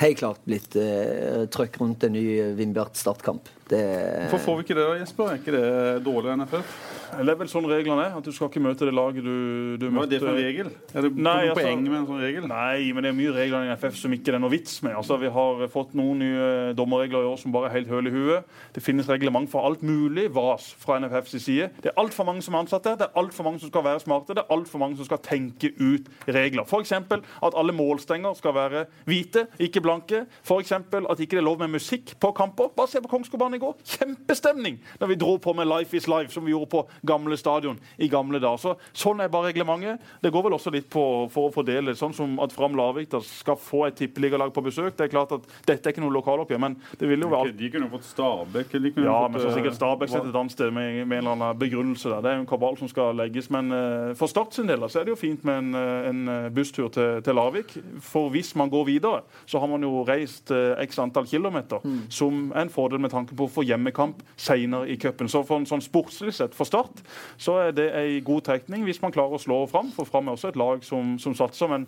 [0.00, 2.24] helt klart blitt eh, trøkk rundt en ny
[2.58, 3.48] Vindbjart startkamp.
[3.70, 3.82] Det,
[4.28, 5.28] Hvorfor får vi ikke det, Jesper?
[5.30, 6.72] Er ikke det dårlig NFF?
[7.10, 8.16] Det er vel sånn reglene er.
[8.18, 10.70] At du skal ikke møte det laget du, du Hva er det for regel?
[10.94, 12.46] Er det Nei, noen altså- poeng med en sånn regel?
[12.50, 14.94] Nei, men det er mye regler i NFF som ikke det er noe vits med.
[14.98, 18.10] Altså, Vi har fått noen nye dommerregler i år som bare er helt høl i
[18.14, 18.44] huet.
[18.72, 21.70] Det finnes reglement for alt mulig vas fra NFFs side.
[21.82, 22.96] Det er altfor mange som er ansatt der.
[22.96, 24.34] Det er altfor mange som skal være smarte.
[24.34, 26.64] Det er altfor mange som skal tenke ut regler.
[26.64, 26.92] F.eks.
[26.92, 30.26] at alle målstenger skal være hvite, ikke blanke.
[30.42, 30.72] F.eks.
[30.72, 32.70] at ikke det er lov med musikk på kamper.
[32.76, 33.76] Bare se på Kongsgårdbanen i går.
[33.96, 37.78] Kjempestemning når vi dro på med Life is Life, som vi gjorde på gamle stadion
[37.98, 38.60] i gamle dager.
[38.60, 40.00] Så, sånn er bare reglementet.
[40.22, 43.58] Det går vel også litt på for å fordele, sånn som at Fram Larvik skal
[43.60, 44.94] få et tippeligalag på besøk.
[44.96, 47.70] Det er klart at Dette er ikke noe lokaloppgjør, men det vil jo være De
[47.72, 48.72] kunne fått Stabæk.
[48.72, 51.20] De kunne ja, fått, men så sikkert eh, Stabæk setter et annet sted med, med
[51.20, 52.08] en eller annen begrunnelse.
[52.10, 52.24] der.
[52.24, 53.50] Det er jo en kabal som skal legges.
[53.52, 56.52] Men uh, for Start sin del så er det jo fint med en, eh, en
[56.54, 57.74] busstur til, til Larvik.
[58.04, 62.50] For hvis man går videre, så har man jo reist uh, x antall kilometer, som
[62.54, 65.28] er en fordel med tanke på få hjemmekamp senere i cupen.
[65.28, 67.02] Så for en sånn sportslig sett for Start
[67.40, 69.90] så er det ei god trekning hvis man klarer å slå Fram.
[69.94, 71.68] For Fram er også et lag som, som satser.
[71.70, 71.86] men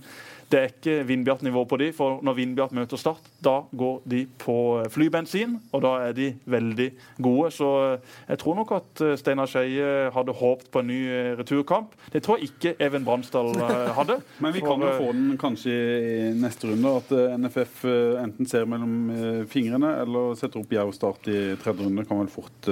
[0.53, 4.57] det er ikke Vindbjart-nivå på de, for når Vindbjart møter Start, da går de på
[4.83, 6.89] eh, flybensin, og da er de veldig
[7.25, 7.49] gode.
[7.57, 11.01] Så eh, jeg tror nok at eh, Steinar Skeie hadde håpet på en ny
[11.41, 11.97] returkamp.
[12.13, 13.55] Det tror jeg ikke Even Bransdal
[13.97, 14.19] hadde.
[14.45, 16.95] Men vi For, kan jo få den kanskje i neste runde.
[17.01, 17.85] At NFF
[18.21, 22.05] enten ser mellom fingrene eller setter opp Jerv Start i tredje runde.
[22.09, 22.71] Kan vel fort,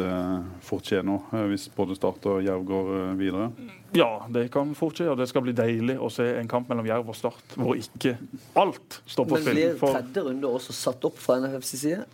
[0.67, 1.17] fort skje nå,
[1.49, 3.51] hvis både Start og Jerv går videre.
[3.97, 6.87] Ja, det kan fort skje, og det skal bli deilig å se en kamp mellom
[6.87, 8.17] Jerv og Start hvor ikke
[8.59, 12.05] alt står på men blir tredje runde også satt opp fra NFFs side?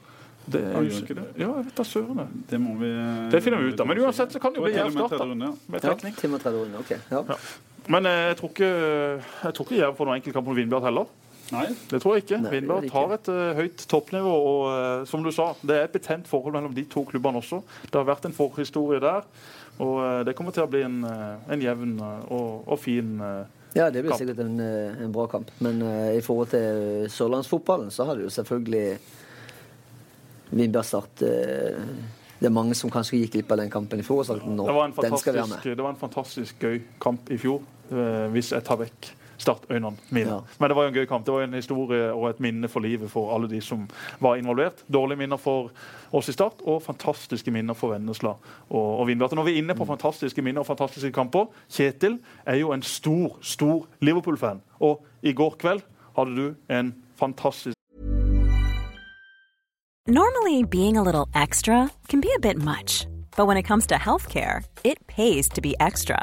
[0.47, 1.25] det Ja, er jo ikke det?
[1.41, 2.21] Ja, jeg vet da søren.
[2.51, 2.61] det.
[2.61, 3.87] Må vi eh, Det finner vi ut av.
[3.91, 5.21] Men uansett så kan det jo bli og Jerv-start.
[5.43, 5.53] ja.
[5.69, 6.35] Med trekning.
[6.35, 6.91] og tredje runde, ok.
[7.11, 7.23] Ja.
[7.29, 7.37] Ja.
[7.89, 8.71] Men eh, jeg tror ikke,
[9.43, 11.07] jeg tror ikke Jerv får noen enkeltkamp mot Vindbjart heller.
[11.53, 12.41] Nei, Det tror jeg ikke.
[12.51, 14.33] Vindbjart har et uh, høyt toppnivå.
[14.47, 17.61] Og uh, som du sa, det er et betent forhold mellom de to klubbene også.
[17.87, 19.23] Det har vært en forhistorie der.
[19.79, 23.91] Og uh, det kommer til å bli en, en jevn og, og fin eh, Ja,
[23.91, 24.21] det blir Kamp.
[24.23, 25.51] sikkert en, eh, en bra kamp.
[25.59, 28.99] Men uh, i forhold til sørlandsfotballen, så har det jo selvfølgelig
[30.51, 31.85] Vindbjart Start uh,
[32.39, 34.23] Det er mange som kanskje gikk glipp av den kampen i fjor.
[34.23, 35.77] og sagt nå, Det var en den skal være med.
[35.77, 37.61] det var en fantastisk gøy kamp i fjor,
[37.93, 40.31] uh, hvis jeg tar vekk startøynene mine.
[40.31, 40.41] Ja.
[40.59, 41.27] Men det var jo en gøy kamp.
[41.27, 43.87] Det var jo en historie og et minne for livet for alle de som
[44.21, 44.85] var involvert.
[44.93, 45.71] Dårlige minner for
[46.13, 48.37] oss i Start, og fantastiske minner for Vennesla
[48.71, 49.33] og, og Vindbjart.
[49.33, 52.83] Og Når vi er inne på fantastiske minner og fantastiske kamper Kjetil er jo en
[52.83, 54.63] stor, stor Liverpool-fan.
[54.81, 55.83] Og i går kveld
[56.17, 57.77] hadde du en fantastisk
[60.09, 63.97] Normally, being a little extra can be a bit much, but when it comes to
[63.97, 66.23] healthcare, it pays to be extra.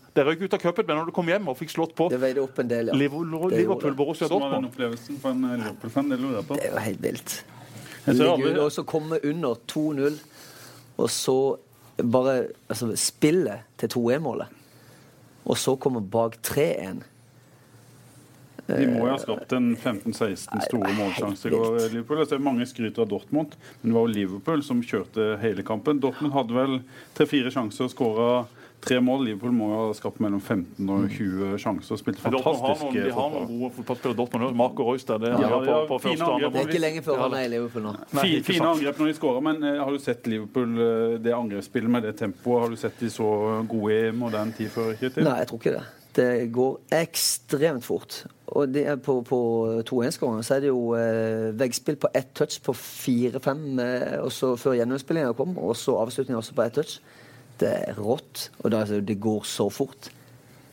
[0.11, 2.19] Det røyk ut av cupen, men når du kom hjem og fikk slått på Det
[2.19, 2.97] veide opp en del, ja.
[2.99, 3.93] Liverpool, Det Liverpool.
[3.95, 6.11] Borussia Som var den opplevelsen for en eh, Liverpool-fan?
[6.11, 6.57] Det lurer jeg på.
[6.59, 7.35] Det er jo helt vilt.
[8.07, 10.17] Ligge og så komme under 2-0,
[10.97, 11.37] og så
[12.01, 12.35] bare
[12.67, 14.59] altså, spille til 2-1-målet.
[15.45, 17.03] Og så komme bak 3-1.
[18.71, 21.51] De må jo ha skapt en 15-16 store målsjanser.
[21.51, 21.77] i går.
[21.91, 25.99] Liverpool, altså Mange skryter av Dortmund, men det var jo Liverpool som kjørte hele kampen.
[26.03, 26.81] Dortmund hadde vel
[27.17, 28.29] tre-fire sjanser og skåra
[28.81, 29.25] tre mål.
[29.27, 33.47] Liverpool må jo ha skapt mellom 15 og 20 sjanser spilt fantastisk de har noen
[33.49, 34.17] gode fotballspillere.
[34.21, 34.57] Dortmund.
[34.57, 36.15] Marco Reus det er Ja, ja, på, på.
[36.15, 37.95] Det er ikke lenge før han er i Liverpool nå.
[38.17, 41.33] Nei, fine, Fine angrep når de skårer, men eh, har du sett Liverpool, eh, det
[41.37, 43.31] angrepsspillet med det tempoet, har du sett de så
[43.69, 44.93] gode i moderne tid før?
[44.99, 45.25] Hittil?
[45.27, 45.87] Nei, jeg tror ikke det.
[46.11, 48.23] Det går ekstremt fort.
[48.51, 49.39] Og det er på, på
[49.87, 54.75] 2-1-skåringen så er det jo eh, veggspill på ett touch på 4-5 eh, og før
[54.75, 56.97] gjennomspillinga kom, og så avslutninga også på ett touch.
[57.61, 58.49] Det er rått.
[58.63, 60.09] Og da, altså, det går så fort.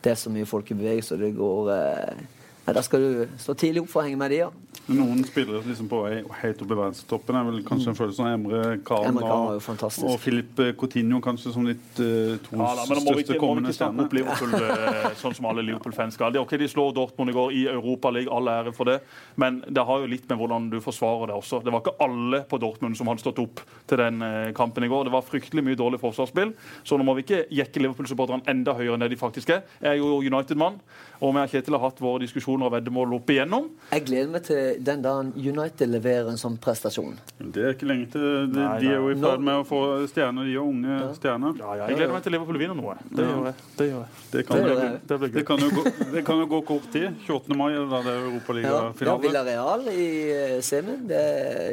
[0.03, 2.27] Det er så mye folk i bevegelse, og det går eh,
[2.65, 4.49] Nei, Da skal du stå tidlig opp for å henge med de, ja.
[4.89, 8.35] Noen spillere liksom på vei helt opp i verdenstoppen er vel kanskje en følelse av
[8.35, 13.03] Emre jo og, og Filip Coutinho kanskje som de uh, to Ja, da, største ikke,
[13.05, 14.15] må vi kommende ikke snakke opp.
[14.17, 16.33] Liverpool eh, sånn som alle Liverpool-fans skal.
[16.33, 18.99] De, ok, de slår Dortmund i går i Europaligaen, all ære for det.
[19.39, 21.61] Men det har jo litt med hvordan du forsvarer det også.
[21.65, 24.91] Det var ikke alle på Dortmund som hadde stått opp til den eh, kampen i
[24.91, 25.07] går.
[25.07, 26.55] Det var fryktelig mye dårlig forsvarsspill.
[26.83, 29.63] Så nå må vi ikke jekke Liverpool-supporterne enda høyere enn det de faktisk er.
[29.83, 30.79] Jeg er jo United-mann,
[31.19, 33.69] og vi og Kjetil har hatt våre diskusjoner og veddemål opp igjennom.
[33.93, 37.17] Jeg gleder meg til den dagen United leverer en sånn prestasjon.
[37.39, 38.25] Det er ikke lenge til.
[38.53, 41.57] De, Nei, de er jo i ferd med å få stjerner, de er unge stjerner.
[41.59, 42.95] Ja, ja, jeg gleder meg til Liverpool vinner noe.
[43.11, 43.55] Det gjør jeg.
[43.79, 44.23] Det gjør jeg.
[44.33, 45.45] Det kan, Det jo- Det blir det gøy.
[45.49, 47.09] kan, jo gå, det kan jo gå kort tid.
[47.27, 47.57] 28.
[47.59, 49.21] mai er det da det er Ja, ja Europaligafinale.
[49.25, 51.23] Villarreal i eh, semien, det,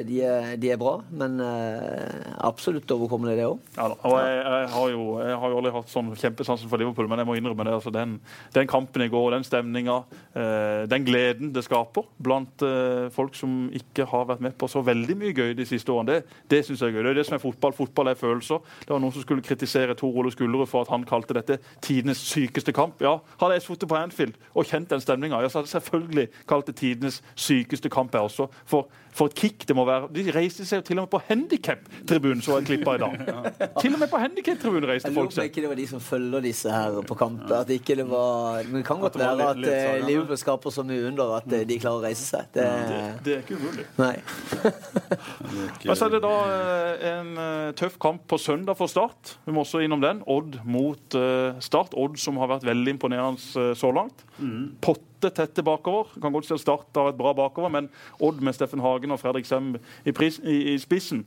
[0.08, 0.20] de,
[0.58, 0.96] de er bra.
[1.10, 3.58] Men eh, absolutt overkommelig, det òg.
[3.76, 3.98] Ja, da.
[4.02, 7.22] og jeg, jeg, har jo, jeg har jo aldri hatt sånn kjempesansen for Liverpool, men
[7.22, 7.76] jeg må innrømme det.
[7.78, 8.18] Altså, den,
[8.56, 10.02] den kampen i går, den stemninga,
[10.34, 14.82] eh, den gleden det skaper blant eh, folk som ikke har vært med på så
[14.84, 17.02] veldig mye gøy de siste årene, det, det syns jeg er gøy.
[17.06, 17.74] Det er det som er fotball.
[17.76, 18.60] Fotball er følelser.
[18.82, 22.22] Det var noen som skulle kritisere Tor Ole Skullerud for at han kalte dette tidenes
[22.26, 23.02] sykeste kamp.
[23.04, 26.28] Ja, hadde jeg sittet på Anfield og kjent den stemninga, ja, så hadde jeg selvfølgelig
[26.48, 28.48] kalt det tidenes sykeste kamp, jeg også.
[28.66, 30.10] For, for et kick det må være.
[30.12, 33.14] De reiste seg til og med på handikap-tribunen, så jeg klippa i dag.
[33.80, 35.86] Til og med på handikap-tribunen reiste Jeg lurer folk på om ikke det var de
[35.88, 37.46] som følger disse her på kamp.
[37.56, 40.04] At ikke det var Men det kan godt det være at litt- eh.
[40.06, 42.50] Liverpool skaper så mye under at eh, de klarer å reise seg.
[42.52, 42.66] Det,
[43.24, 43.86] Det er ikke umulig.
[43.96, 44.14] nei.
[45.86, 47.32] Men så er det da eh, en
[47.78, 49.36] tøff kamp på søndag for Start.
[49.46, 50.20] Vi må også innom den.
[50.28, 51.16] Odd mot
[51.64, 51.96] Start.
[51.96, 54.24] Odd som har vært veldig imponerende så langt.
[54.84, 56.12] Potte tette bakover.
[56.22, 56.62] Kan godt si at
[57.00, 60.78] av et bra bakover, men Odd med Steffen Hagen og Fredrik Sem i, i, i
[60.78, 61.24] spissen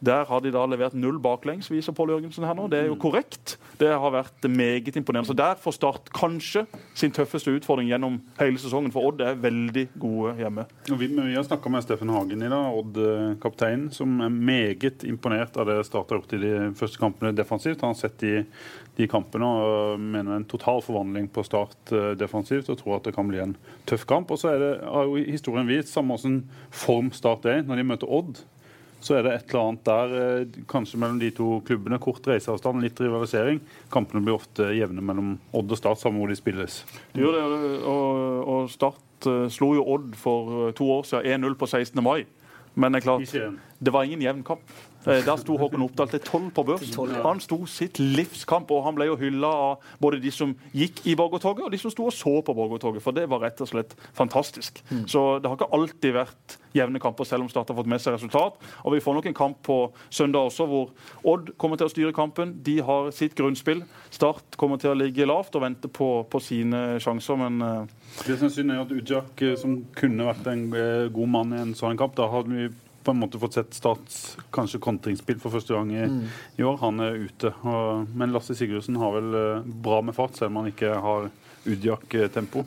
[0.00, 2.66] der har de da levert null baklengs, viser Pål Jørgensen her nå.
[2.72, 3.58] Det er jo korrekt.
[3.80, 5.28] Det har vært meget imponerende.
[5.28, 6.64] Så der får Start kanskje
[6.96, 10.64] sin tøffeste utfordring gjennom hele sesongen, for Odd er veldig gode hjemme.
[10.90, 15.56] Og vi, vi har snakka med Steffen Hagen i dag, Odd-kapteinen, som er meget imponert
[15.60, 17.84] av det Start har gjort i de første kampene defensivt.
[17.84, 18.44] Han har sett de,
[18.96, 23.16] de kampene og mener en total forvandling på Start eh, defensivt og tror at det
[23.16, 23.56] kan bli en
[23.88, 24.32] tøff kamp.
[24.32, 27.86] Og så er det, har jo historien vist samme åssen form Start er når de
[27.92, 28.40] møter Odd.
[29.00, 31.98] Så er det et eller annet der, eh, kanskje mellom de to klubbene.
[32.00, 33.60] Kort reiseavstand, litt rivalisering.
[33.92, 36.82] Kampene blir ofte jevne mellom Odd og Start, samme hvor de spilles.
[37.14, 41.44] Det gjør det, og, og Start eh, slo jo Odd for eh, to år siden
[41.44, 42.04] 1-0 på 16.
[42.04, 42.26] mai.
[42.74, 44.76] Men det er klart, det var ingen jevn kamp.
[45.06, 46.80] Eh, Der sto Håkon Oppdal til tolv på børs.
[46.84, 47.22] Til 12, ja.
[47.24, 51.14] Han sto sitt livskamp, og han ble jo hylla av både de som gikk i
[51.16, 53.94] Borgertoget, og de som sto og så på Borgertoget, For det var rett og slett
[54.12, 54.82] fantastisk.
[54.90, 55.06] Mm.
[55.08, 58.14] Så det har ikke alltid vært jevne kamper, selv om Start har fått med seg
[58.14, 58.60] resultat.
[58.84, 59.78] Og vi får nok en kamp på
[60.10, 60.90] søndag også, hvor
[61.24, 62.54] Odd kommer til å styre kampen.
[62.62, 63.82] De har sitt grunnspill.
[64.10, 67.96] Start kommer til å ligge lavt og vente på, på sine sjanser, men uh...
[68.26, 70.68] Det som er synd, er at Ujak, eh, som kunne vært en
[71.14, 72.70] god mann i en sånn kamp, da hadde vi
[73.04, 76.08] på en måte fått sett Stats kanskje kontringsspill for første gang i,
[76.60, 76.76] i år.
[76.82, 77.54] Han er ute.
[77.64, 81.30] Og, men Lasse Sigurdsen har vel eh, bra med fart, selv om han ikke har
[81.68, 82.64] Ujak-tempo.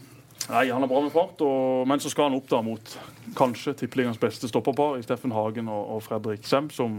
[0.51, 2.89] Nei, han er bra med fart, og, men så skal han opp da mot
[3.37, 6.97] kanskje tippeligaens beste stopperpar i Steffen Hagen og, og Fredrik Sem, som,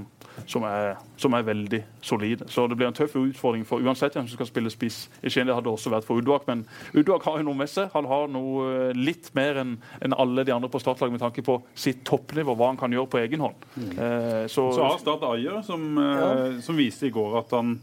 [0.48, 2.48] som, er, som er veldig solide.
[2.50, 5.46] Så det blir en tøff utfordring for uansett hvem som skal spille spiss i Skien.
[5.50, 6.64] Det hadde også vært for Uduak, men
[6.96, 7.92] Uduak har jo noe med seg.
[7.92, 11.44] Han har noe eh, litt mer enn en alle de andre på startlaget med tanke
[11.44, 13.68] på sitt toppnivå, hva han kan gjøre på egen hånd.
[13.92, 17.76] Eh, så, Så har Start Ayer, som, eh, som viste i går at han,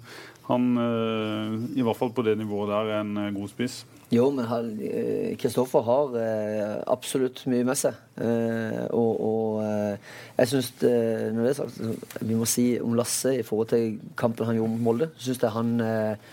[0.50, 3.84] han eh, i hvert fall på det nivået der er en god spiss.
[4.12, 4.44] Jo, men
[4.84, 7.96] eh, Kristoffer har eh, absolutt mye med seg.
[8.20, 11.80] Eh, og og eh, jeg syns Når det er sagt,
[12.28, 15.56] vi må si om Lasse i forhold til kampen han gjorde mot Molde, syns jeg
[15.56, 16.28] han eh,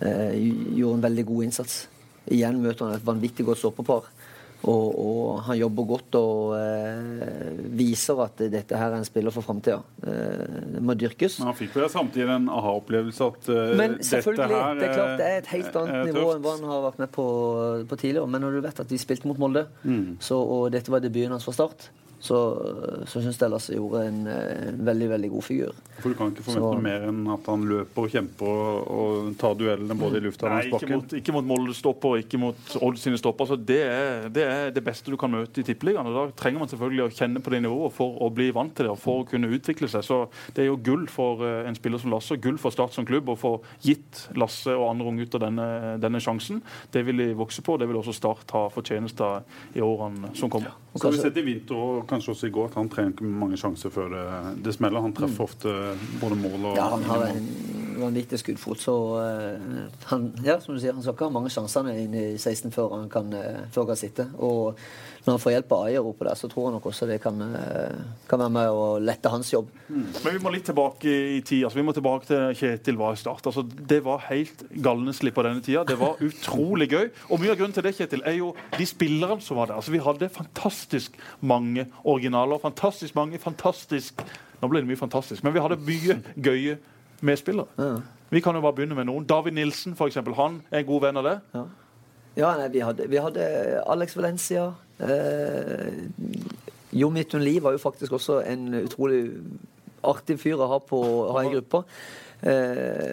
[0.00, 0.38] eh,
[0.78, 1.76] gjorde en veldig god innsats.
[2.30, 4.08] Igjen møter han et vanvittig godt stopperpar.
[4.68, 9.40] Og, og han jobber godt og eh, viser at dette her er en spiller for
[9.46, 9.78] framtida.
[10.04, 10.42] Eh,
[10.74, 11.38] det må dyrkes.
[11.40, 14.94] Men han fikk vel samtidig en aha-opplevelse at eh, Men selvfølgelig, dette her det er
[14.98, 17.26] klart det er et helt er- annet nivå enn hva han har vært med på,
[17.88, 18.28] på tidligere.
[18.28, 20.18] Men når du vet at de spilte mot Molde, Mm.
[20.20, 21.88] så, og dette var debuten hans fra start,
[22.20, 22.38] så,
[23.08, 25.78] så syns jeg Lasse gjorde en, eh, en veldig, veldig god figur.
[26.00, 28.90] For Du kan ikke forvente Så- noe mer enn at han løper og kjemper og,
[28.90, 32.76] og tar duellene både i lufta og langs ikke mot, ikke mot Molde-stopper, ikke mot
[32.80, 33.46] Odd sine stopper.
[33.46, 36.10] Så det, er, det er det beste du kan møte i Tippeligaen.
[36.10, 38.94] Da trenger man selvfølgelig å kjenne på det nivået for å bli vant til det
[38.94, 40.02] og for å kunne utvikle seg.
[40.06, 40.20] Så
[40.54, 43.28] Det er jo gull for eh, en spiller som Lasse, gull for Start som klubb,
[43.28, 46.62] å få gitt Lasse og andre unge unggutter denne, denne sjansen.
[46.92, 47.76] Det vil de vokse på.
[47.78, 49.42] Det vil også Start ha fortjeneste
[49.76, 50.72] i årene som kommer.
[50.94, 52.90] Og Så har vi sette sett i vinter og kanskje også i går at han
[52.92, 54.24] trenger ikke mange sjanser før det,
[54.66, 55.04] det smeller.
[55.04, 55.74] Han treffer ofte
[56.20, 57.50] både mål og Ja, han har en
[58.00, 61.90] vanvittig skuddfot, så uh, han, ja, som du sier, han skal ikke ha mange sjanser
[61.92, 64.26] inn i 16 før han kan, uh, før han kan sitte.
[64.40, 64.80] Og
[65.20, 67.40] når han får hjelp av Ayer på der, så tror jeg nok også det kan,
[67.44, 67.96] eh,
[68.28, 69.68] kan være med å lette hans jobb.
[69.88, 71.64] Men vi må litt tilbake i tid.
[71.66, 73.44] Altså, vi må tilbake til Kjetil var i start.
[73.46, 75.84] Altså, det var helt galneslig på denne tida.
[75.84, 77.10] Det var utrolig gøy.
[77.28, 79.76] Og mye av grunnen til det Kjetil, er jo de spillerne som var der.
[79.76, 82.62] Altså, vi hadde fantastisk mange originaler.
[82.62, 84.24] Fantastisk mange fantastisk
[84.60, 86.74] Nå ble det mye fantastisk, men vi hadde mye gøye
[87.24, 87.64] medspillere.
[88.28, 89.24] Vi kan jo bare begynne med noen.
[89.24, 90.34] David Nilsen, for eksempel.
[90.36, 91.32] Han er en god venn av det.
[92.36, 93.46] Ja, nei, vi hadde, vi hadde
[93.88, 94.66] Alex Valencia.
[95.00, 95.92] Eh,
[96.92, 99.20] Jo Midtun Lie var jo faktisk også en utrolig
[100.02, 101.84] artig fyr å ha, på, å ha i gruppa.
[102.40, 103.12] Eh,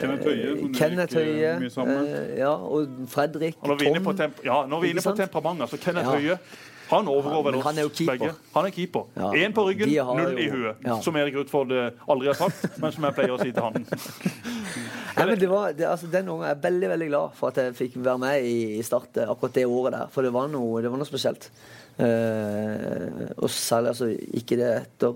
[0.73, 4.33] Kenneth Høie, eh, ja, og Fredrik, Og Tom.
[4.43, 6.17] ja, når vi er inne på temperamentet, temperament, altså Kenneth Ja.
[6.17, 6.39] Høie
[6.87, 8.13] han overgår vel oss keeper.
[8.17, 8.33] begge.
[8.53, 9.01] Han er keeper.
[9.17, 9.49] Ja.
[9.51, 10.75] På ryggen, null i huet.
[10.85, 11.01] Ja.
[11.01, 13.85] Som Erik Rutford eh, aldri har sagt, men som jeg pleier å si til han.
[15.17, 17.75] Nei, men det var, det, altså, den gangen er veldig veldig glad for at jeg
[17.77, 20.11] fikk være med i, i Start eh, akkurat det året der.
[20.13, 21.49] For det var noe, det var noe spesielt.
[21.97, 25.15] Uh, og særlig altså, ikke det etter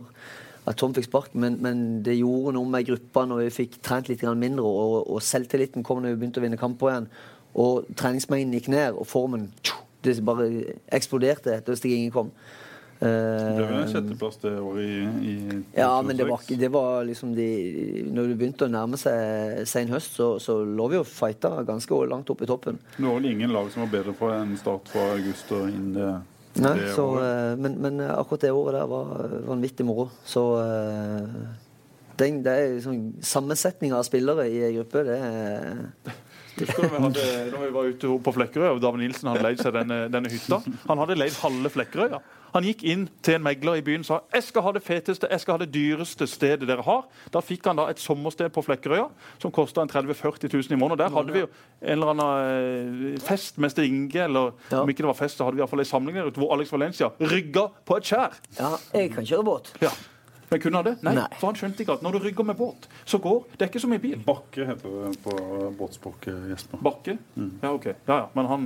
[0.65, 4.09] at Tom fikk spark, men, men det gjorde noe med gruppa når vi fikk trent
[4.09, 7.07] litt mindre, og, og selvtilliten kom når vi begynte å vinne kamper igjen.
[7.61, 10.49] Og treningsmengden gikk ned, og formen tjo, det bare
[10.97, 12.33] eksploderte etter at Stig Inge kom.
[13.01, 16.67] Det ble vel en Eh, sjetteplass det året i, i ja, men det var, det
[16.69, 17.47] var liksom de
[18.13, 21.97] Når det begynte å nærme seg sen høst, så, så lå vi og fighta ganske
[22.11, 22.77] langt opp i toppen.
[22.97, 25.89] Det var vel ingen lag som var bedre på en start fra august og inn
[25.97, 26.11] det,
[26.61, 27.25] Nei, det så, året.
[27.25, 30.09] eh, men, men akkurat det året der var vanvittig moro.
[30.27, 31.39] Så eh,
[32.21, 36.19] den, det er liksom Sammensetninga av spillere i ei gruppe, det er
[36.59, 39.61] Husker du vi hadde, når vi var ute på Flekkerøy, og David Nilsen hadde leid
[39.63, 40.57] seg denne, denne hytta?
[40.89, 42.19] Han hadde leid halve Flekkerøya.
[42.51, 45.29] Han gikk inn til en megler i byen og sa jeg skal ha det feteste,
[45.31, 47.05] jeg skal ha det dyreste stedet dere har.
[47.31, 49.05] Da fikk han da et sommersted på Flekkerøya
[49.39, 50.99] som kosta 30 000-40 000 i måneden.
[51.05, 54.81] Der hadde vi jo en eller annen eh, fest med Inge, eller Ja.
[54.83, 56.43] om ikke det var fest, så hadde vi i hvert fall en samling der ute
[56.43, 58.35] hvor Alex Valencia rygga på et skjær.
[58.59, 59.71] Ja, jeg kan kjøre båt.
[59.81, 59.89] Ja.
[60.51, 60.95] Men kunne han det?
[61.07, 61.27] Nei, Nei.
[61.39, 63.79] for han skjønte ikke at når du rygger med båt, så går Det er ikke
[63.79, 64.17] som i bil.
[64.25, 65.35] Bakke heter det på
[65.79, 66.81] båtspråket, Jesper.
[66.83, 67.15] Bakke?
[67.61, 67.85] Ja, ok.
[67.93, 68.25] Ja, ja.
[68.35, 68.65] Men han,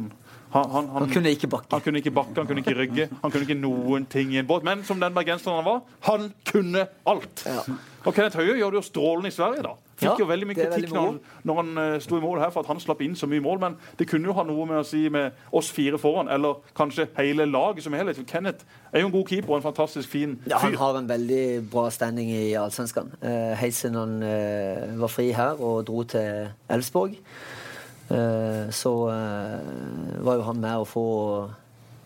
[0.56, 1.68] Han, han, Han kunne ikke bakke.
[1.76, 4.48] Han kunne ikke bakke, han kunne ikke rygge, han kunne ikke noen ting i en
[4.48, 4.64] båt.
[4.64, 7.44] Men som den bergenseren han var, han kunne alt.
[7.46, 7.60] Ja.
[8.06, 9.74] Og Kenneth Høie gjør det jo strålende i Sverige, da.
[9.96, 12.40] Fikk Ja, jo veldig mye kritikk veldig når, han- når han eh, sto i mål
[12.44, 14.66] her for at han slapp inn så mye mål, men det kunne jo ha noe
[14.68, 18.20] med å si med oss fire foran, eller kanskje hele laget som helhet.
[18.20, 20.52] For Kenneth er jo en god keeper og en fantastisk fin fyr.
[20.52, 23.12] Ja, han har en veldig bra standing i Allsvenskan.
[23.24, 27.64] Eh, helt siden han eh, var fri her og dro til Elfsborg, eh,
[28.06, 31.06] så eh, var jo han med å få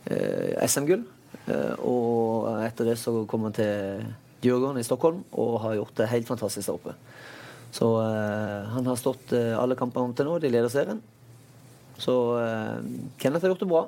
[0.07, 1.03] eh, SM-gull.
[1.49, 4.05] Eh, og etter det så kom han til
[4.43, 6.95] Djurgården i Stockholm og har gjort det helt fantastisk der oppe.
[7.75, 10.39] Så eh, han har stått eh, alle kampene om til nå.
[10.41, 11.01] De leder serien.
[11.99, 12.77] Så eh,
[13.21, 13.83] Kenneth har gjort det bra.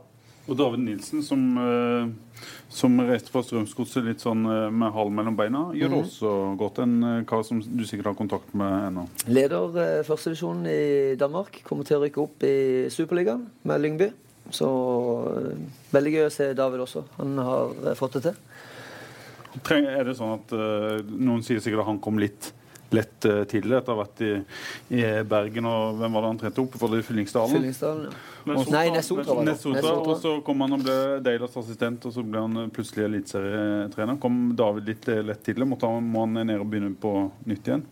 [0.49, 5.37] Og David Nilsen, som, eh, som reiste fra Strømsgodset litt sånn eh, med halen mellom
[5.37, 6.81] beina, gjør det også godt.
[6.81, 9.05] En eh, kar som du sikkert har kontakt med ennå.
[9.29, 11.61] Leder førstedivisjonen i Danmark.
[11.67, 12.55] Kommer til å rykke opp i
[12.93, 14.09] Superligaen med Lyngby.
[14.51, 14.67] Så
[15.93, 17.05] veldig gøy å se David også.
[17.19, 18.41] Han har fått det til.
[19.77, 20.51] Er det sånn at
[21.11, 22.49] Noen sier sikkert at han kom litt
[22.91, 24.31] lett tidlig etter å ha vært i,
[24.97, 26.75] i Bergen, og hvem var det han trente opp?
[26.81, 27.55] Var det Fyllingsdalen?
[27.55, 28.30] Fyllingsdalen, ja.
[28.45, 29.51] Nessotra- Nei, Nessotra var det.
[29.51, 30.11] Nessotra, Nessotra.
[30.11, 34.19] og så kom han og ble Deilas assistent, og så ble han plutselig eliteserietrener.
[34.23, 35.51] Kom David litt eh, lett?
[35.65, 37.13] Måtte han, må han ned og begynne på
[37.49, 37.83] nytt igjen?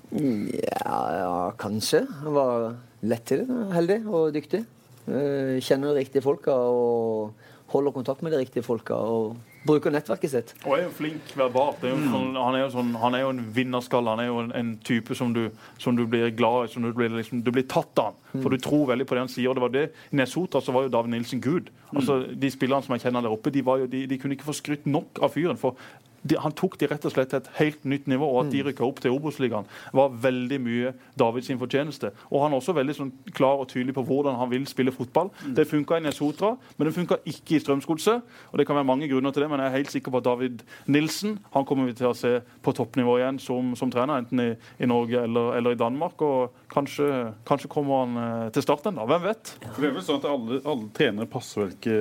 [0.56, 2.06] Ja, ja, kanskje.
[2.24, 3.60] Han var lett til det.
[3.76, 4.64] Heldig og dyktig.
[5.10, 7.34] Eh, Kjenner de riktige folka og
[7.74, 8.96] holder kontakt med de riktige folka.
[8.96, 9.38] Og
[9.68, 10.54] bruker nettverket sitt.
[10.64, 11.84] Og er jo flink verbalt.
[11.84, 14.14] Er jo sånn, han, er jo sånn, han er jo en vinnerskalle.
[14.16, 15.46] Han er jo en, en type som du,
[15.82, 16.74] som du blir glad i.
[16.74, 18.16] som Du blir, liksom, du blir tatt av.
[18.32, 18.42] han.
[18.44, 19.50] For du tror veldig på det han sier.
[19.52, 19.86] og det var det.
[20.14, 21.72] I Nesota så var jo David Nilsen Gud.
[21.94, 24.50] Altså, De spillerne som jeg kjenner der oppe, de, var jo, de, de kunne ikke
[24.50, 25.60] få skrytt nok av fyren.
[25.60, 25.76] for
[26.24, 28.64] de, han tok de rett og slett til et helt nytt nivå, og at de
[28.66, 32.12] rykka opp til Obos-ligaen, var veldig mye Davids fortjeneste.
[32.30, 35.32] Og han er også veldig sånn, klar og tydelig på hvordan han vil spille fotball.
[35.56, 38.26] Det funka i Nesotra, men det funka ikke i Strømsgodset.
[38.52, 40.28] Og det kan være mange grunner til det, men jeg er helt sikker på at
[40.28, 44.44] David Nilsen han kommer vi til å se på toppnivå igjen som, som trener, enten
[44.44, 44.50] i,
[44.80, 46.22] i Norge eller, eller i Danmark.
[46.26, 47.10] Og kanskje,
[47.48, 49.08] kanskje kommer han eh, til start ennå.
[49.10, 49.54] Hvem vet?
[49.66, 51.98] For det er vel sånn at alle, alle trenere passer vel ikke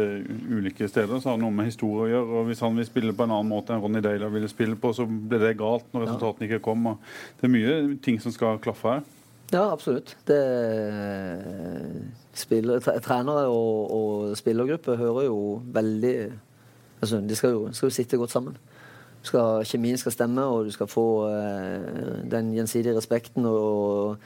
[0.58, 2.40] ulike steder, så har det noe med historie å gjøre.
[2.40, 4.94] og Hvis han vil spille på en annen måte enn Ronny Deila ville spille på,
[4.96, 6.90] så ble det galt når resultatene ikke kom.
[7.38, 9.06] Det er mye ting som skal klaffe her.
[9.52, 10.16] Ja, absolutt.
[10.28, 10.40] Det
[12.36, 16.16] spiller, Trenere og, og spillergruppe hører jo veldig
[17.00, 18.56] altså, De skal jo, skal jo sitte godt sammen.
[19.22, 23.44] Skal, kjemien skal stemme, og du skal få eh, den gjensidige respekten.
[23.44, 24.16] Og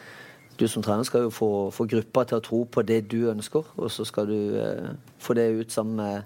[0.60, 3.64] du som trener skal jo få, få gruppa til å tro på det du ønsker,
[3.76, 6.22] og så skal du eh, få det ut sammen med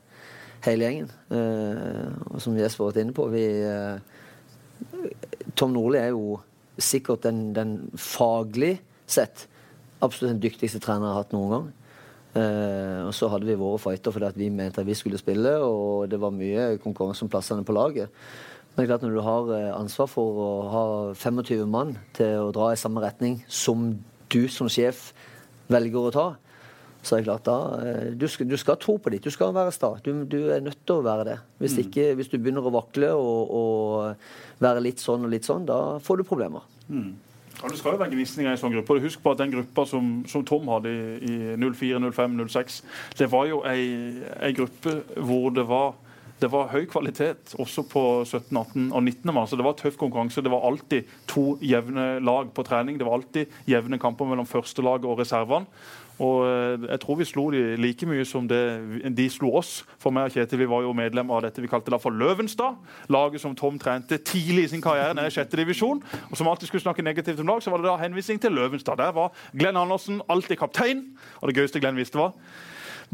[0.65, 1.11] hele gjengen.
[1.31, 3.99] Eh, og som Jesper har vært inne på, vi eh,
[5.57, 6.39] Tom Nordli er jo
[6.77, 8.77] sikkert den, den faglig
[9.09, 9.47] sett
[10.05, 11.69] absolutt den dyktigste treneren jeg har hatt noen gang.
[12.37, 15.57] Eh, og så hadde vi våre fighter fordi at vi mente at vi skulle spille,
[15.65, 18.13] og det var mye konkurranse om plassene på laget.
[18.75, 20.87] Men det er klart når du har ansvar for å ha
[21.17, 23.95] 25 mann til å dra i samme retning som
[24.29, 25.15] du som sjef
[25.73, 26.27] velger å ta,
[27.07, 29.25] så er det klart da eh, du skal, du skal tro på ditt.
[29.25, 29.93] Du skal være sta.
[30.03, 31.37] Du, du er nødt til å være det.
[31.63, 35.69] Hvis, ikke, hvis du begynner å vakle og, og være litt sånn og litt sånn,
[35.69, 36.67] da får du problemer.
[36.91, 38.97] Ja, Det skal jo være gnisninger i en sånn gruppe.
[38.97, 42.83] og Husk på at den gruppa som, som Tom hadde i, i 04, 05, 06,
[43.21, 43.87] det var jo ei,
[44.43, 45.95] ei gruppe hvor det var
[46.37, 48.91] det var høy kvalitet også på 17., 18.
[48.93, 49.33] og 19.
[49.33, 49.55] mars.
[49.57, 50.43] Det var tøff konkurranse.
[50.45, 52.99] Det var alltid to jevne lag på trening.
[53.01, 55.65] Det var alltid jevne kamper mellom førstelaget og reservene.
[56.23, 58.61] Og eh, jeg tror vi slo de like mye som det
[59.17, 59.83] de slo oss.
[60.03, 62.79] For meg og Kjetil vi var jo medlem av dette vi kalte det for Løvenstad.
[63.13, 66.01] Laget som Tom trente tidlig i sin karriere nede i sjette divisjon.
[66.31, 68.97] Og som alltid skulle snakke negativt om lag, så var det da henvisning til Løvenstad.
[69.01, 71.05] Der var Glenn Andersen alltid kaptein.
[71.41, 72.33] Og det gøyeste Glenn visste var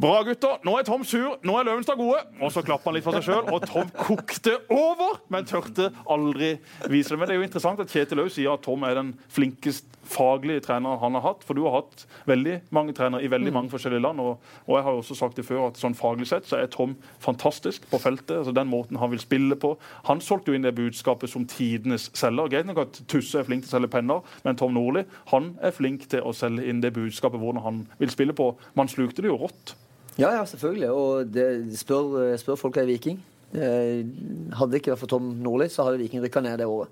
[0.01, 0.57] Bra, gutter.
[0.65, 1.37] Nå er Tom sur.
[1.45, 2.23] Nå er Løvenstad gode.
[2.41, 6.55] Og så klapper han litt for seg sjøl, og Tom kokte over, men tørte aldri
[6.89, 7.19] vise det.
[7.21, 10.65] Men det er jo interessant at Kjetil Løv sier at Tom er den flinkest faglige
[10.65, 11.45] treneren han har hatt.
[11.45, 14.23] For du har hatt veldig mange trenere i veldig mange forskjellige land.
[14.25, 16.73] Og, og jeg har jo også sagt det før at sånn faglig sett så er
[16.73, 18.39] Tom fantastisk på feltet.
[18.41, 19.75] altså Den måten han vil spille på.
[20.09, 22.49] Han solgte jo inn det budskapet som tidenes selger.
[22.53, 25.77] Greit nok at Tusse er flink til å selge penner, men Tom Nordli han er
[25.77, 28.55] flink til å selge inn det budskapet hvordan han vil spille på.
[28.79, 29.77] Man slukte det jo rått.
[30.19, 30.91] Ja, ja, selvfølgelig.
[30.91, 33.21] Og det spør, spør folk er Viking.
[33.55, 36.89] Hadde det ikke vært for Tom Nordli, så hadde Viking rykka ned det året.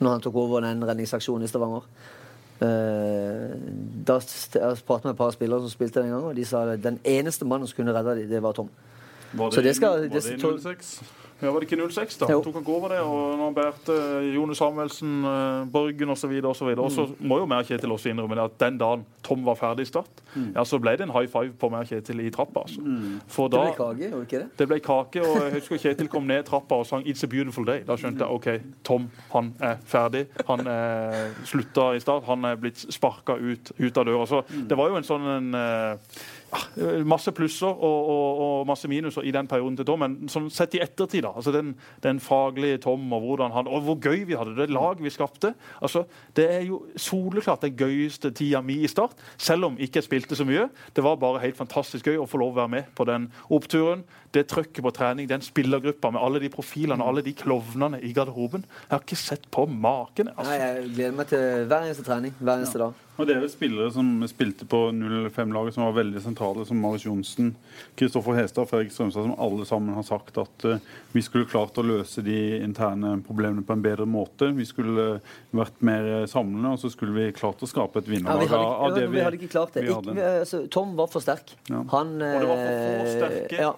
[0.00, 1.86] Når han tok over den redningsaksjonen i Stavanger.
[2.58, 3.54] Eh,
[4.06, 6.82] da jeg pratet med et par spillere som spilte den gangen, og de sa at
[6.82, 8.68] den eneste mannen som kunne redde dem, det var Tom.
[9.32, 11.02] Var Så det skal- var det- det 06?
[11.40, 12.26] Ja, Var det ikke 06, da?
[12.32, 12.40] Jo.
[12.42, 12.98] Tok han over det?
[13.06, 13.94] Og nå bærte
[14.34, 16.32] Jone Samuelsen, eh, Borgen osv.
[16.42, 16.84] Og så videre.
[16.84, 19.84] Og så må jo mer Kjetil også innrømme det at den dagen Tom var ferdig
[19.84, 20.22] i Start,
[20.54, 22.64] ja, så ble det en high five på mer Kjetil i trappa.
[22.64, 22.80] Altså.
[23.28, 24.48] For Det ble kake, gjorde ikke det?
[24.58, 27.64] Det ble kake, og jeg husker Kjetil kom ned trappa og sang 'It's a Beautiful
[27.66, 27.84] Day'.
[27.86, 28.48] Da skjønte jeg OK,
[28.84, 30.26] Tom han er ferdig.
[30.46, 32.24] Han er slutta i start.
[32.24, 34.26] Han er blitt sparka ut, ut av døra.
[34.26, 35.96] Så det var jo en sånn en, eh,
[37.08, 40.00] Masse plusser og, og, og masse minuser i den perioden til Tom.
[40.04, 41.32] Men sånn sett i ettertid, da.
[41.36, 41.74] altså Den,
[42.04, 44.68] den faglige Tom og hvordan han, og hvor gøy vi hadde det.
[44.72, 45.54] Laget vi skapte.
[45.82, 46.04] altså
[46.36, 50.38] Det er jo soleklart den gøyeste tida mi i Start, selv om ikke jeg spilte
[50.38, 50.68] så mye.
[50.96, 54.04] Det var bare helt fantastisk gøy å få lov å være med på den oppturen.
[54.32, 58.64] Det trøkket på trening, den spillergruppa med alle de profilene, alle de klovnene i garderoben.
[58.86, 60.28] Jeg har ikke sett på maken.
[60.32, 60.56] Nei, Altså.
[60.62, 62.34] jeg gleder meg til hver eneste trening.
[62.38, 63.04] Hver eneste dag.
[63.18, 67.06] Og det er jo spillere som spilte på 05-laget, som var veldig sentrale, som Marius
[67.08, 67.48] Johnsen,
[67.98, 70.76] Kristoffer Hestad og Fredrik Strømstad, som alle sammen har sagt at uh,
[71.16, 74.52] vi skulle klart å løse de interne problemene på en bedre måte.
[74.54, 78.06] Vi skulle eh, vært mer eh, samlende, og så skulle vi klart å skape et
[78.06, 79.82] Ja, vi, vinnerlag hadde, ikke- det vi hadde ikke klart det.
[79.82, 80.14] vi Ikke, hadde.
[80.14, 81.54] vi, altså, Tom var for sterk.
[81.72, 81.82] Ja.
[81.96, 83.72] Han Og det var for få eh, sterke ja.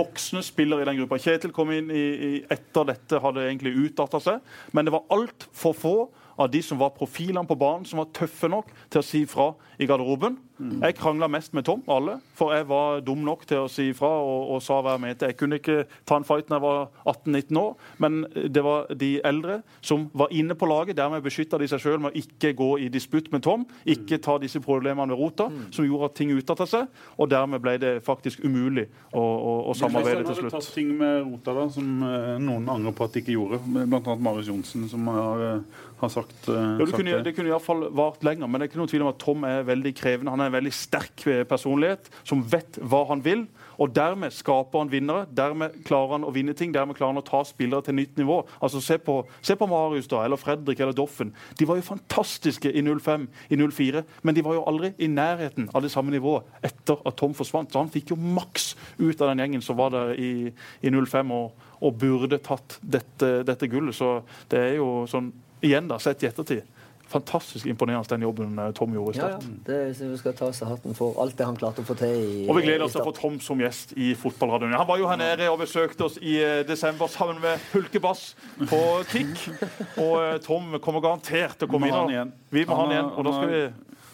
[0.00, 1.20] voksne spillere i den gruppa.
[1.20, 4.54] Kjetil kom inn i, i, etter dette, hadde egentlig utdatta seg.
[4.72, 5.96] Men det var altfor få
[6.36, 9.52] av de som var profilene på banen, som var tøffe nok til å si fra
[9.78, 10.38] i garderoben.
[10.56, 14.08] Jeg krangla mest med Tom, alle, for jeg var dum nok til å si ifra
[14.08, 15.28] og, og sa hva jeg mente.
[15.28, 16.78] Jeg kunne ikke ta en fight når jeg var
[17.12, 18.16] 18-19 år, men
[18.54, 20.96] det var de eldre som var inne på laget.
[20.96, 24.38] Dermed beskytta de seg sjøl med å ikke gå i disputt med Tom, ikke ta
[24.40, 26.88] disse problemene ved rota, som gjorde at ting utdatta seg,
[27.20, 30.72] og dermed ble det faktisk umulig å, å, å samarbeide til Har du hadde tatt
[30.72, 33.60] ting med rota da, som eh, noen angrer på at de ikke gjorde?
[33.84, 37.86] Annet Marius Johnsen, som har, eh, har sagt, eh, Ja, det kunne, det kunne iallfall
[37.96, 40.30] vart lenger, men det er ikke noen tvil om at Tom er veldig krevende.
[40.30, 43.46] Han er en veldig sterk eh, personlighet som vet hva han vil.
[43.78, 45.26] Og dermed skaper han vinnere.
[45.36, 46.72] Dermed klarer han å vinne ting.
[46.72, 48.42] Dermed klarer han å ta spillere til nytt nivå.
[48.60, 51.32] Altså Se på, se på Marius da, eller Fredrik eller Doffen.
[51.58, 55.68] De var jo fantastiske i 05, i 04, men de var jo aldri i nærheten
[55.74, 57.72] av det samme nivået etter at Tom forsvant.
[57.72, 61.34] Så han fikk jo maks ut av den gjengen som var der i, i 05
[61.36, 63.96] og, og burde tatt dette, dette gullet.
[63.96, 64.20] Så
[64.52, 65.32] det er jo sånn,
[65.64, 66.64] igjen da, sett i ettertid,
[67.06, 69.38] fantastisk imponerende den jobben eh, Tom gjorde i Ja, ja.
[69.66, 72.16] Det synes vi skal ta seg hatten for alt det han klarte å få til
[72.18, 74.74] i Og vi gleder oss til å få Tom som gjest i Fotballradioen.
[74.74, 78.28] Han var jo her nede og besøkte oss i eh, desember sammen med Hulkebass
[78.58, 78.82] på
[79.12, 79.36] Tikk.
[80.04, 82.34] Og eh, Tom kommer garantert til å komme inn.
[82.50, 83.12] Vi må ha han igjen.
[83.14, 83.62] Og da skal vi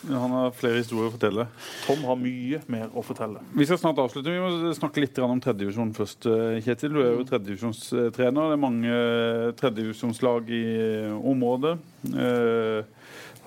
[0.08, 1.44] Han har flere historier å fortelle.
[1.86, 3.42] Tom har mye mer å fortelle.
[3.54, 4.32] Vi skal snart avslutte.
[4.32, 6.26] Vi må snakke litt om tredjedivisjon først.
[6.26, 8.50] eh, Kjetil, du er jo tredjedivisjonstrener.
[8.50, 10.64] Det er mange eh, tredjedivisjonslag i
[11.06, 11.76] eh, området.
[12.10, 12.82] Eh,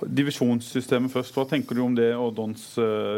[0.05, 1.35] Divisjonssystemet først.
[1.35, 2.73] Hva tenker du om det og Dons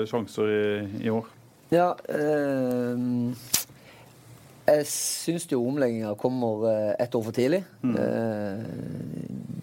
[0.09, 0.65] sjanser i,
[1.07, 1.25] i år?
[1.73, 3.33] Ja, øh...
[4.67, 7.63] jeg syns jo omlegginga kommer et ett år for tidlig.
[7.83, 8.61] Eh,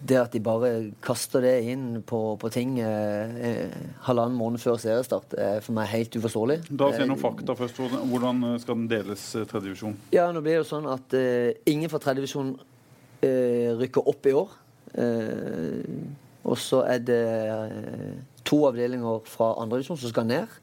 [0.04, 0.70] det at de bare
[1.04, 5.88] kaster det inn på, på ting eh, eh, halvannen måned før seriestart, er for meg
[5.94, 6.58] helt uforståelig.
[6.68, 7.80] Da sier noen fakta først.
[8.10, 9.96] Hvordan- skal den deles, eh, tredjedivisjon?
[10.12, 12.52] Ja, nå blir det jo sånn at eh, ingen fra tredje divisjon
[13.24, 14.52] eh, rykker opp i år.
[14.94, 15.80] Eh,
[16.44, 20.60] og så er det eh, to avdelinger fra andredivisjon som skal ned.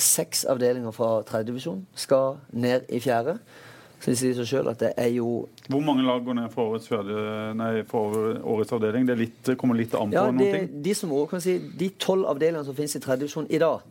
[0.00, 3.38] Seks avdelinger fra tredjedivisjon skal ned i fjerde.
[4.00, 5.26] Så det sier seg sjøl at det er jo
[5.68, 7.20] Hvor mange lag går ned fra årets, fjerde,
[7.58, 8.14] nei, for
[8.48, 9.04] årets avdeling?
[9.06, 10.82] Det litt, kommer litt an på Ja, noen ting.
[10.82, 13.82] de som også kan si De tolv avdelingene som finnes i tredje divisjon i dag,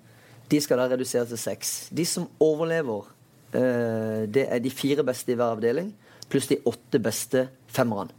[0.50, 1.74] de skal da reduseres til seks.
[1.94, 3.06] De som overlever,
[3.54, 5.92] eh, det er de fire beste i hver avdeling,
[6.30, 8.10] pluss de åtte beste femmerne.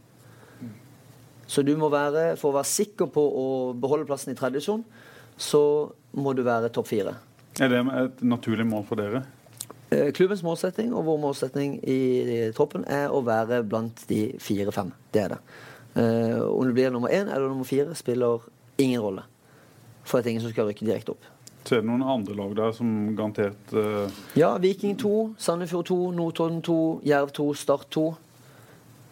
[1.51, 4.85] Så du må være, for å være sikker på å beholde plassen i tredje divisjon,
[5.35, 7.17] så må du være topp fire.
[7.59, 9.25] Er det et naturlig mål for dere?
[9.91, 11.99] Eh, Klubbens målsetting og vår målsetting i,
[12.55, 14.93] troppen er å være blant de fire-fem.
[15.11, 15.39] Det er det.
[15.99, 18.39] Eh, om det blir nummer én eller nummer fire, spiller
[18.79, 19.25] ingen rolle.
[20.03, 21.27] For det er ingen som skal rykke direkte opp.
[21.65, 24.07] Så er det noen andre lag der som garantert uh...
[24.39, 28.05] Ja, Viking 2, Sandefjord 2, Notodden 2, Jerv 2, Start 2.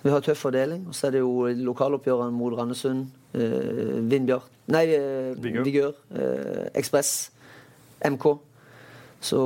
[0.02, 0.88] Vi har tøff fordeling.
[0.88, 5.68] Og så er det jo lokaloppgjørene mot Randesund, uh, Vindbjart Nei, uh, Vigør.
[5.68, 5.94] Vigør.
[6.78, 7.32] Ekspress.
[8.06, 8.40] MK.
[9.20, 9.40] Så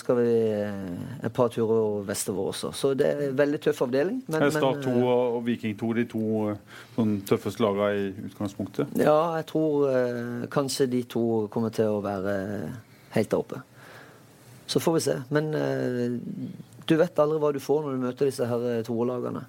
[0.00, 2.70] skal vi eh, et par turer vestover også.
[2.72, 4.22] Så det er en veldig tøff avdeling.
[4.32, 8.30] Men, er Start 2 eh, og Viking 2 de to eh, sånn tøffeste lagene i
[8.30, 8.96] utgangspunktet?
[8.96, 12.34] Ja, jeg tror eh, kanskje de to kommer til å være
[13.12, 13.60] helt der oppe.
[14.70, 15.20] Så får vi se.
[15.36, 16.16] Men eh,
[16.88, 19.44] du vet aldri hva du får når du møter disse her toerlagene.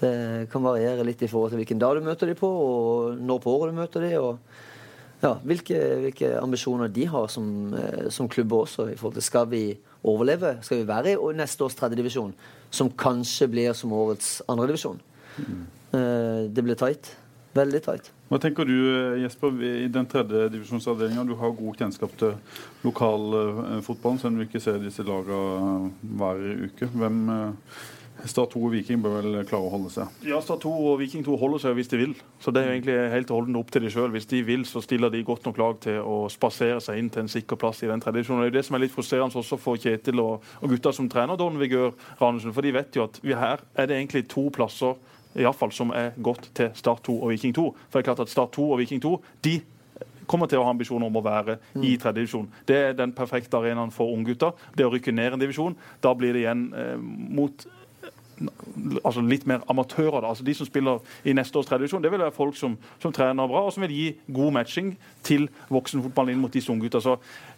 [0.00, 0.14] Det
[0.50, 3.52] kan variere litt i forhold til hvilken dag du møter dem på, og når på
[3.52, 4.40] året du møter dem.
[5.24, 8.90] Ja, hvilke, hvilke ambisjoner de har som, eh, som klubber også.
[8.92, 12.34] i forhold til Skal vi overleve, skal vi være i neste års tredjedivisjon,
[12.70, 15.00] som kanskje blir som årets andredivisjon.
[15.94, 17.16] Uh, det blir tight.
[17.54, 18.10] Veldig tight.
[18.28, 21.24] Hva tenker du Jesper, i den tredje divisjonsavdelinga?
[21.24, 22.34] Du har god kjennskap til
[22.82, 26.88] lokalfotballen, selv om du ikke ser disse lagene hver uke.
[26.90, 27.20] Hvem
[28.24, 30.12] Start 2 og Viking bør vel klare å holde seg?
[30.24, 32.14] Ja, Start 2 og Viking 2 holder seg hvis de vil.
[32.40, 34.12] Så Det er jo egentlig helt og holdent opp til de sjøl.
[34.14, 37.24] Hvis de vil, så stiller de godt nok lag til å spasere seg inn til
[37.24, 38.44] en sikker plass i den tredje divisjonen.
[38.44, 41.08] Det er jo det som er litt frustrerende også for Kjetil og, og gutta som
[41.12, 42.54] trener Don Vigør Ranesen.
[42.56, 44.96] For de vet jo at vi her er det egentlig to plasser
[45.34, 47.68] i fall, som er gått til Start 2 og Viking 2.
[47.90, 49.14] For det er klart at Start 2 og Viking 2
[49.44, 49.60] de
[50.30, 52.00] kommer til å ha ambisjoner om å være i mm.
[52.00, 52.50] tredje divisjon.
[52.64, 54.54] Det er den perfekte arenaen for unggutter.
[54.76, 57.66] Det å rykke ned en divisjon, da blir det igjen eh, mot
[59.04, 60.20] altså litt mer amatører.
[60.20, 60.28] Da.
[60.32, 63.50] altså De som spiller i neste års tradisjon, det vil være folk som, som trener
[63.50, 67.00] bra, og som vil gi god matching til voksenfotballen inn mot disse unggutta.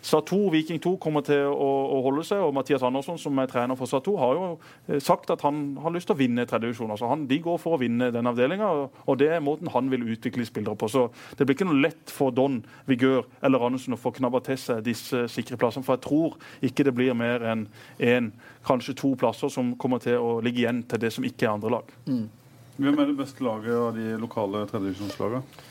[0.07, 3.49] Så Sa2, Viking 2 kommer til å, å, holde seg, og Mathias Andersson, som er
[3.51, 4.45] trener for Sa2, har jo
[4.87, 6.93] eh, sagt at han har lyst til å vinne tredjedivisjon.
[6.95, 8.69] Altså de går for å vinne den avdelinga,
[9.03, 10.89] og, det er måten han vil utvikle spillere på.
[10.93, 14.61] Så det blir ikke noe lett for Don, Vigør eller Andersen å få knabba til
[14.61, 16.39] seg disse sikre plassene, for jeg tror
[16.71, 17.67] ikke det blir mer enn
[17.99, 18.31] én,
[18.67, 21.79] kanskje to plasser som kommer til å ligge igjen til det som ikke er andre
[21.81, 21.97] lag.
[22.07, 22.27] Mm.
[22.77, 25.65] Hvem er det beste laget av de lokale tredjedivisjonslagene?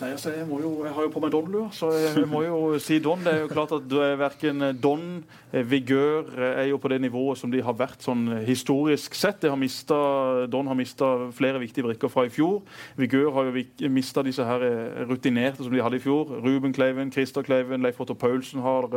[0.00, 2.96] Nei, altså, jeg, jo, jeg, har jo på meg Don-lua, så jeg må jo si
[3.02, 3.20] Don.
[3.22, 5.04] Det er jo klart at verken Don,
[5.52, 9.44] eh, Vigør er jo på det nivået som de har vært sånn historisk sett.
[9.44, 12.62] Har mistet, don har mista flere viktige brikker fra i fjor.
[12.98, 16.30] Vigør har jo mista disse her eh, rutinerte som de hadde i fjor.
[16.42, 18.88] Ruben Kleiven, Christer Kleiven, Leif Otto Paulsen har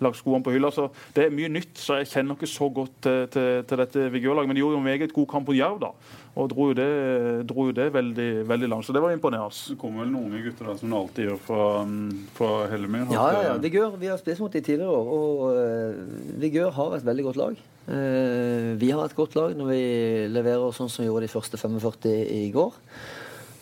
[0.00, 0.72] lagt skoene på hylla.
[0.74, 4.08] Så det er mye nytt, så jeg kjenner ikke så godt til, til, til dette
[4.16, 4.50] Vigør-laget.
[4.50, 5.94] Men de gjorde jo en meget god kamp på Jerv, da.
[6.38, 6.90] Og dro jo det,
[7.50, 8.86] dro jo det veldig, veldig, langt.
[8.86, 9.54] Så det var imponerende.
[9.68, 11.94] Det kom vel noen gutter da, som du alltid gjør for
[12.36, 13.08] fra Hellemyr?
[13.14, 13.54] Ja, ja, ja.
[13.62, 15.10] Vigør, vi har spist mot de tidligere år.
[15.16, 17.64] Og uh, Vigør har et veldig godt lag.
[17.88, 19.82] Uh, vi har et godt lag når vi
[20.30, 22.78] leverer sånn som vi gjorde de første 45 i går.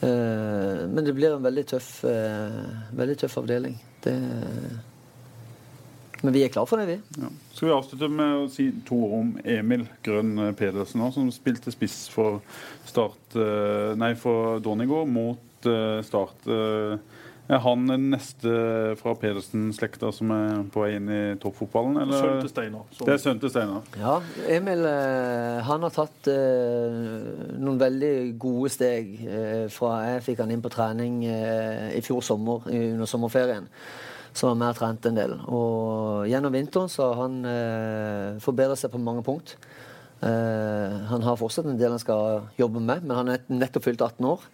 [0.03, 1.91] Uh, men det blir en veldig tøff,
[2.99, 3.81] veldig tøff avdeling.
[4.05, 4.14] Det
[6.18, 7.22] men vi er klar for det, vi.
[7.22, 7.29] Ja.
[7.55, 12.09] Skal vi avslutte med å si to ord om Emil Grønn Pedersen, som spilte spiss
[12.11, 12.41] for
[12.89, 13.37] Start
[13.95, 16.46] Nei, for Donigård mot eh, Start.
[16.46, 16.98] Eh,
[17.48, 18.50] er han den neste
[19.00, 21.96] fra Pedersen-slekta som er på vei inn i toppfotballen?
[22.12, 22.90] Sønnen til Steinar.
[22.98, 23.86] Det er sønnen til Steinar.
[23.96, 24.18] Ja,
[24.52, 24.84] Emil
[25.64, 26.98] han har tatt eh,
[27.56, 32.20] noen veldig gode steg eh, fra jeg fikk han inn på trening eh, i fjor
[32.26, 33.72] sommer, under sommerferien
[34.38, 35.34] som har mer trent en del.
[35.48, 39.56] Og gjennom vinteren så har han eh, forbedret seg på mange punkt.
[40.20, 44.02] Eh, han har fortsatt en del han skal jobbe med, men han er nettopp fylt
[44.04, 44.44] 18 år.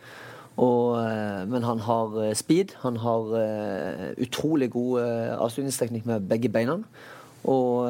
[0.55, 2.77] Og, eh, men han har eh, speed.
[2.85, 5.01] Han har eh, utrolig god
[5.39, 6.79] avslutningsteknikk med begge beina.
[7.45, 7.85] Og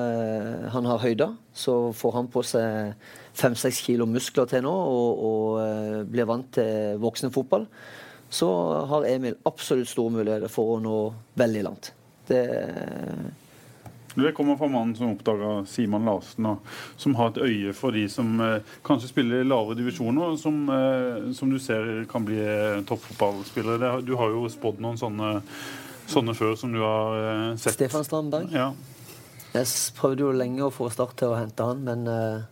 [0.74, 2.96] han har høyder, så får han på seg
[3.38, 7.68] fem-seks kilo muskler til nå og, og blir vant til voksenfotball
[8.34, 8.50] så
[8.90, 10.98] har Emil absolutt store muligheter for å nå
[11.38, 11.92] veldig langt.
[12.26, 12.42] Det
[14.22, 16.46] det kommer fra mannen som oppdaga Simon Larsen,
[16.96, 21.32] som har et øye for de som eh, kanskje spiller i lavere divisjoner, som, eh,
[21.34, 23.96] som, du ser kan bli eh, toppfotballspillere.
[24.06, 25.34] Du har jo spådd noen sånne,
[26.06, 27.74] sånne, før som du har eh, sett.
[27.80, 28.54] Stefan Strandberg.
[28.54, 28.70] Ja.
[29.54, 29.66] Jeg
[29.98, 32.46] prøvde jo lenge å få Start til å hente han, men eh,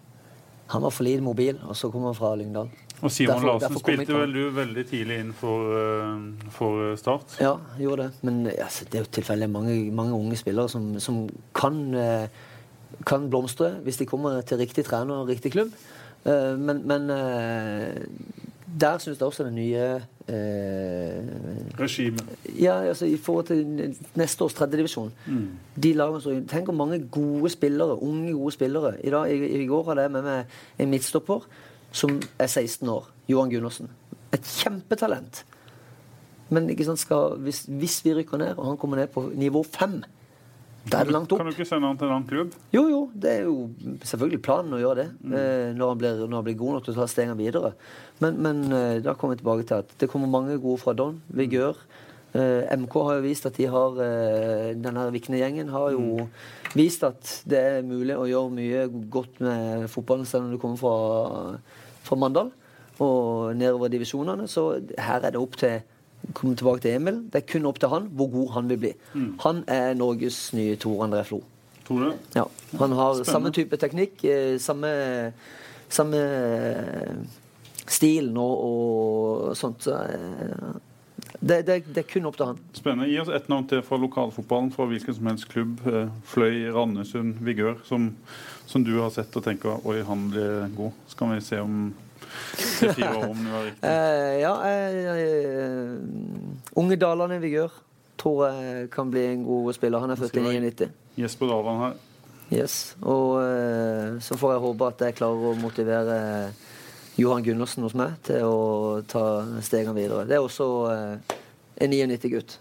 [0.74, 2.70] han var for lite mobil, og så kom han fra Lyngdal.
[3.02, 7.34] Og Simon derfor, Larsen derfor spilte vel du veldig tidlig inn for, uh, for Start?
[7.42, 8.22] Ja, gjorde det.
[8.22, 11.24] Men altså, det er jo tilfeldig mange, mange unge spillere som, som
[11.54, 15.74] kan, uh, kan, blomstre hvis de kommer til riktig trener og riktig klubb.
[16.22, 17.10] Men, men
[18.80, 19.86] der syns jeg også det nye
[20.28, 21.24] eh,
[21.78, 22.24] Regimet.
[22.60, 25.12] Ja, altså i forhold til neste års tredjedivisjon.
[25.26, 25.48] Mm.
[25.82, 28.94] De lagene Tenk hvor mange gode spillere, unge, gode spillere.
[29.04, 31.46] I, dag, i, i går hadde jeg med meg en midtstopper
[31.92, 33.08] som er 16 år.
[33.30, 33.90] Johan Gundersen.
[34.32, 35.44] Et kjempetalent.
[36.52, 40.02] Men sant, skal, hvis, hvis, vi rykker ned, og han kommer ned på nivå 5
[40.82, 41.38] da er det langt opp.
[41.38, 42.54] Kan du ikke sende han til en annen klubb?
[42.74, 43.02] Jo, jo.
[43.14, 43.68] Det er jo
[44.02, 45.08] selvfølgelig planen å gjøre det.
[45.20, 45.34] Mm.
[45.38, 47.70] Eh, når, han blir, når, han blir, god nok til å ta stegene videre.
[48.22, 51.20] Men, men eh, da kommer vi tilbake til at det kommer mange gode fra Don.
[51.38, 51.78] Vigør.
[52.34, 54.02] Eh, MK har jo vist at de har
[54.82, 56.34] Denne Vikne-gjengen har jo mm.
[56.80, 60.82] vist at det er mulig å gjøre mye godt med fotballen selv om du kommer
[60.82, 60.96] fra
[62.02, 62.52] fra Mandal
[63.02, 64.48] og nedover divisjonene.
[64.48, 65.80] Så her er det opp til
[66.34, 67.22] komme tilbake til Emil.
[67.32, 68.92] Det er kun opp til han hvor god han vil bli.
[69.14, 69.32] Mm.
[69.42, 71.42] Han er Norges nye Tor André Flo.
[71.86, 72.12] Tore?
[72.36, 72.44] Ja.
[72.78, 73.32] Han har Spennende.
[73.32, 75.32] samme type teknikk, eh, samme,
[75.88, 76.20] samme
[77.86, 79.82] stil nå og sånt.
[79.82, 80.78] Så, eh,
[81.40, 82.60] Det, det, det er kun opp til han.
[82.76, 83.08] Spennende.
[83.10, 85.80] Gi oss ett navn til fra lokalfotballen, fra hvilken som helst klubb.
[85.88, 88.10] Eh, Fløy, Randesund, Vigør, som,
[88.66, 90.98] som du har sett og tenker oi, han blir god.
[91.08, 91.88] Så kan vi se om
[92.56, 93.88] tre-fire år om det var riktig.
[93.92, 95.96] Eh, ja, eh,
[96.78, 97.74] Unge Dalane Vigør
[98.22, 100.02] tror jeg kan bli en god spiller.
[100.02, 100.90] Han er født i 99.
[101.18, 102.00] Jesper Davan her.
[102.52, 102.96] Yes.
[103.00, 106.18] Og uh, så får jeg håpe at jeg klarer å motivere
[107.20, 110.24] Johan Gundersen hos meg til å ta stegene videre.
[110.28, 111.34] Det er også eh,
[111.84, 112.56] en 99-gutt.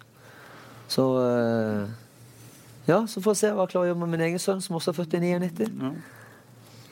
[0.91, 1.85] Så eh,
[2.89, 4.75] Ja, så får jeg se hva jeg klarer å gjøre med min egen sønn, som
[4.75, 5.69] også er født i 99.
[5.69, 5.93] Ja.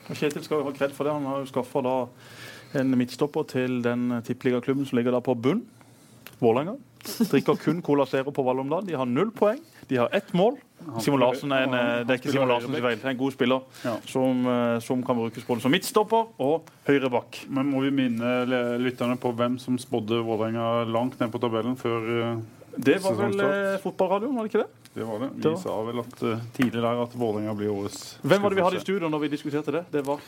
[0.09, 1.13] Kjetil skal ha kred for det.
[1.13, 1.83] Han har jo skaffa
[2.79, 5.65] en midtstopper til den tippeligaklubben som ligger der på bunn.
[6.39, 6.77] Vålerenga.
[7.03, 9.59] Drikker kun Cola Zero på dagen De har null poeng.
[9.87, 10.57] De har ett mål.
[10.99, 12.95] Simon Larsen er en, eh, det er ikke Simon Larsen sin feil.
[12.97, 13.95] Det er en god spiller Ja.
[14.07, 18.45] som, eh, som kan brukes både som midtstopper og høyre bak Men må vi minne
[18.79, 21.99] lytterne på hvem som spådde Vålerenga langt ned på tabellen før
[22.33, 22.41] eh,
[22.77, 24.69] Det var vel fotballradioen, var det ikke det?
[24.95, 25.29] det var det?
[25.35, 28.49] Det Vi var- sa vel at uh, tidlig der at Vålerenga blir årets Hvem var
[28.49, 29.85] det vi hadde i studio når vi diskuterte det?
[29.91, 30.19] Det var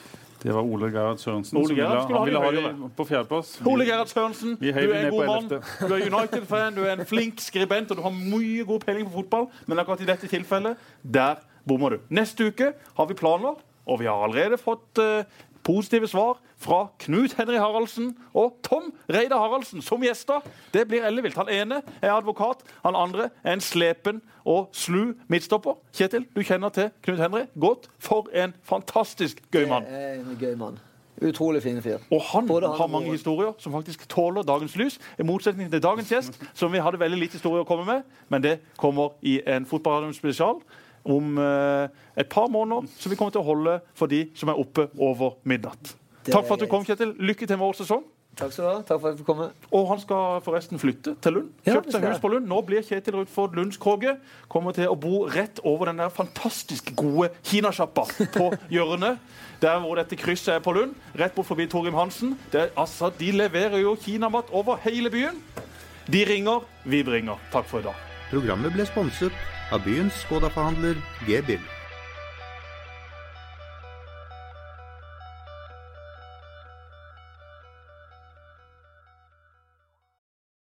[0.42, 1.58] Det var Ole Gerhard Sørensen.
[1.62, 3.52] Ole Gerhard ville, han ville ha det på fjerdeplass.
[3.70, 5.50] Ole Gerhard Sørensen, du er en god mann.
[5.52, 9.20] Du er United-fan, du er en flink skribent, og du har mye god peiling på
[9.20, 9.52] fotball.
[9.70, 12.08] Men akkurat i dette tilfellet, der bommer du.
[12.10, 15.30] Neste uke har vi planer, og vi har allerede fått eh,
[15.64, 20.44] positive svar fra Knut Henry Haraldsen og Tom Reidar Haraldsen som gjester.
[20.74, 21.38] Det blir ellevilt.
[21.38, 25.78] Han ene er advokat, han andre er en slepen og slu midtstopper.
[25.94, 27.90] Kjetil, du kjenner til Knut Henry godt.
[28.00, 29.86] For en fantastisk gøy mann.
[29.86, 30.80] En gøy mann.
[31.22, 31.98] Utrolig fin fyr.
[32.12, 35.00] Og han han har mange historier som faktisk tåler dagens lys.
[35.20, 38.02] I motsetning til dagens gjest, som vi hadde veldig lite historie å komme med.
[38.30, 40.64] Men det kommer i en fotballradio spesial
[41.04, 44.60] om eh, et par måneder, som vi kommer til å holde for de som er
[44.62, 45.96] oppe over midnatt.
[46.28, 47.16] Takk for at du kom, Kjetil.
[47.18, 48.04] Lykke til med vår sesong.
[48.38, 48.76] Takk skal du ha.
[48.88, 49.48] Takk for at jeg fikk komme.
[49.76, 51.50] Og han skal forresten flytte til Lund.
[51.68, 52.48] Kjøpt seg hus på Lund.
[52.48, 54.16] Nå blir Kjetil Rudford Lundskroge.
[54.52, 58.06] Kommer til å bo rett over den der fantastisk gode kinasjappa
[58.38, 59.20] på hjørnet.
[59.62, 60.96] Der hvor dette krysset er på Lund.
[61.20, 62.38] Rett bort forbi Torgrim Hansen.
[62.54, 65.42] Det er, altså, de leverer jo kinamat over hele byen.
[66.12, 67.42] De ringer, vi bringer.
[67.52, 68.08] Takk for i dag.
[68.32, 69.36] Programmet ble sponset
[69.72, 71.81] av byens Skoda-forhandler G-bil.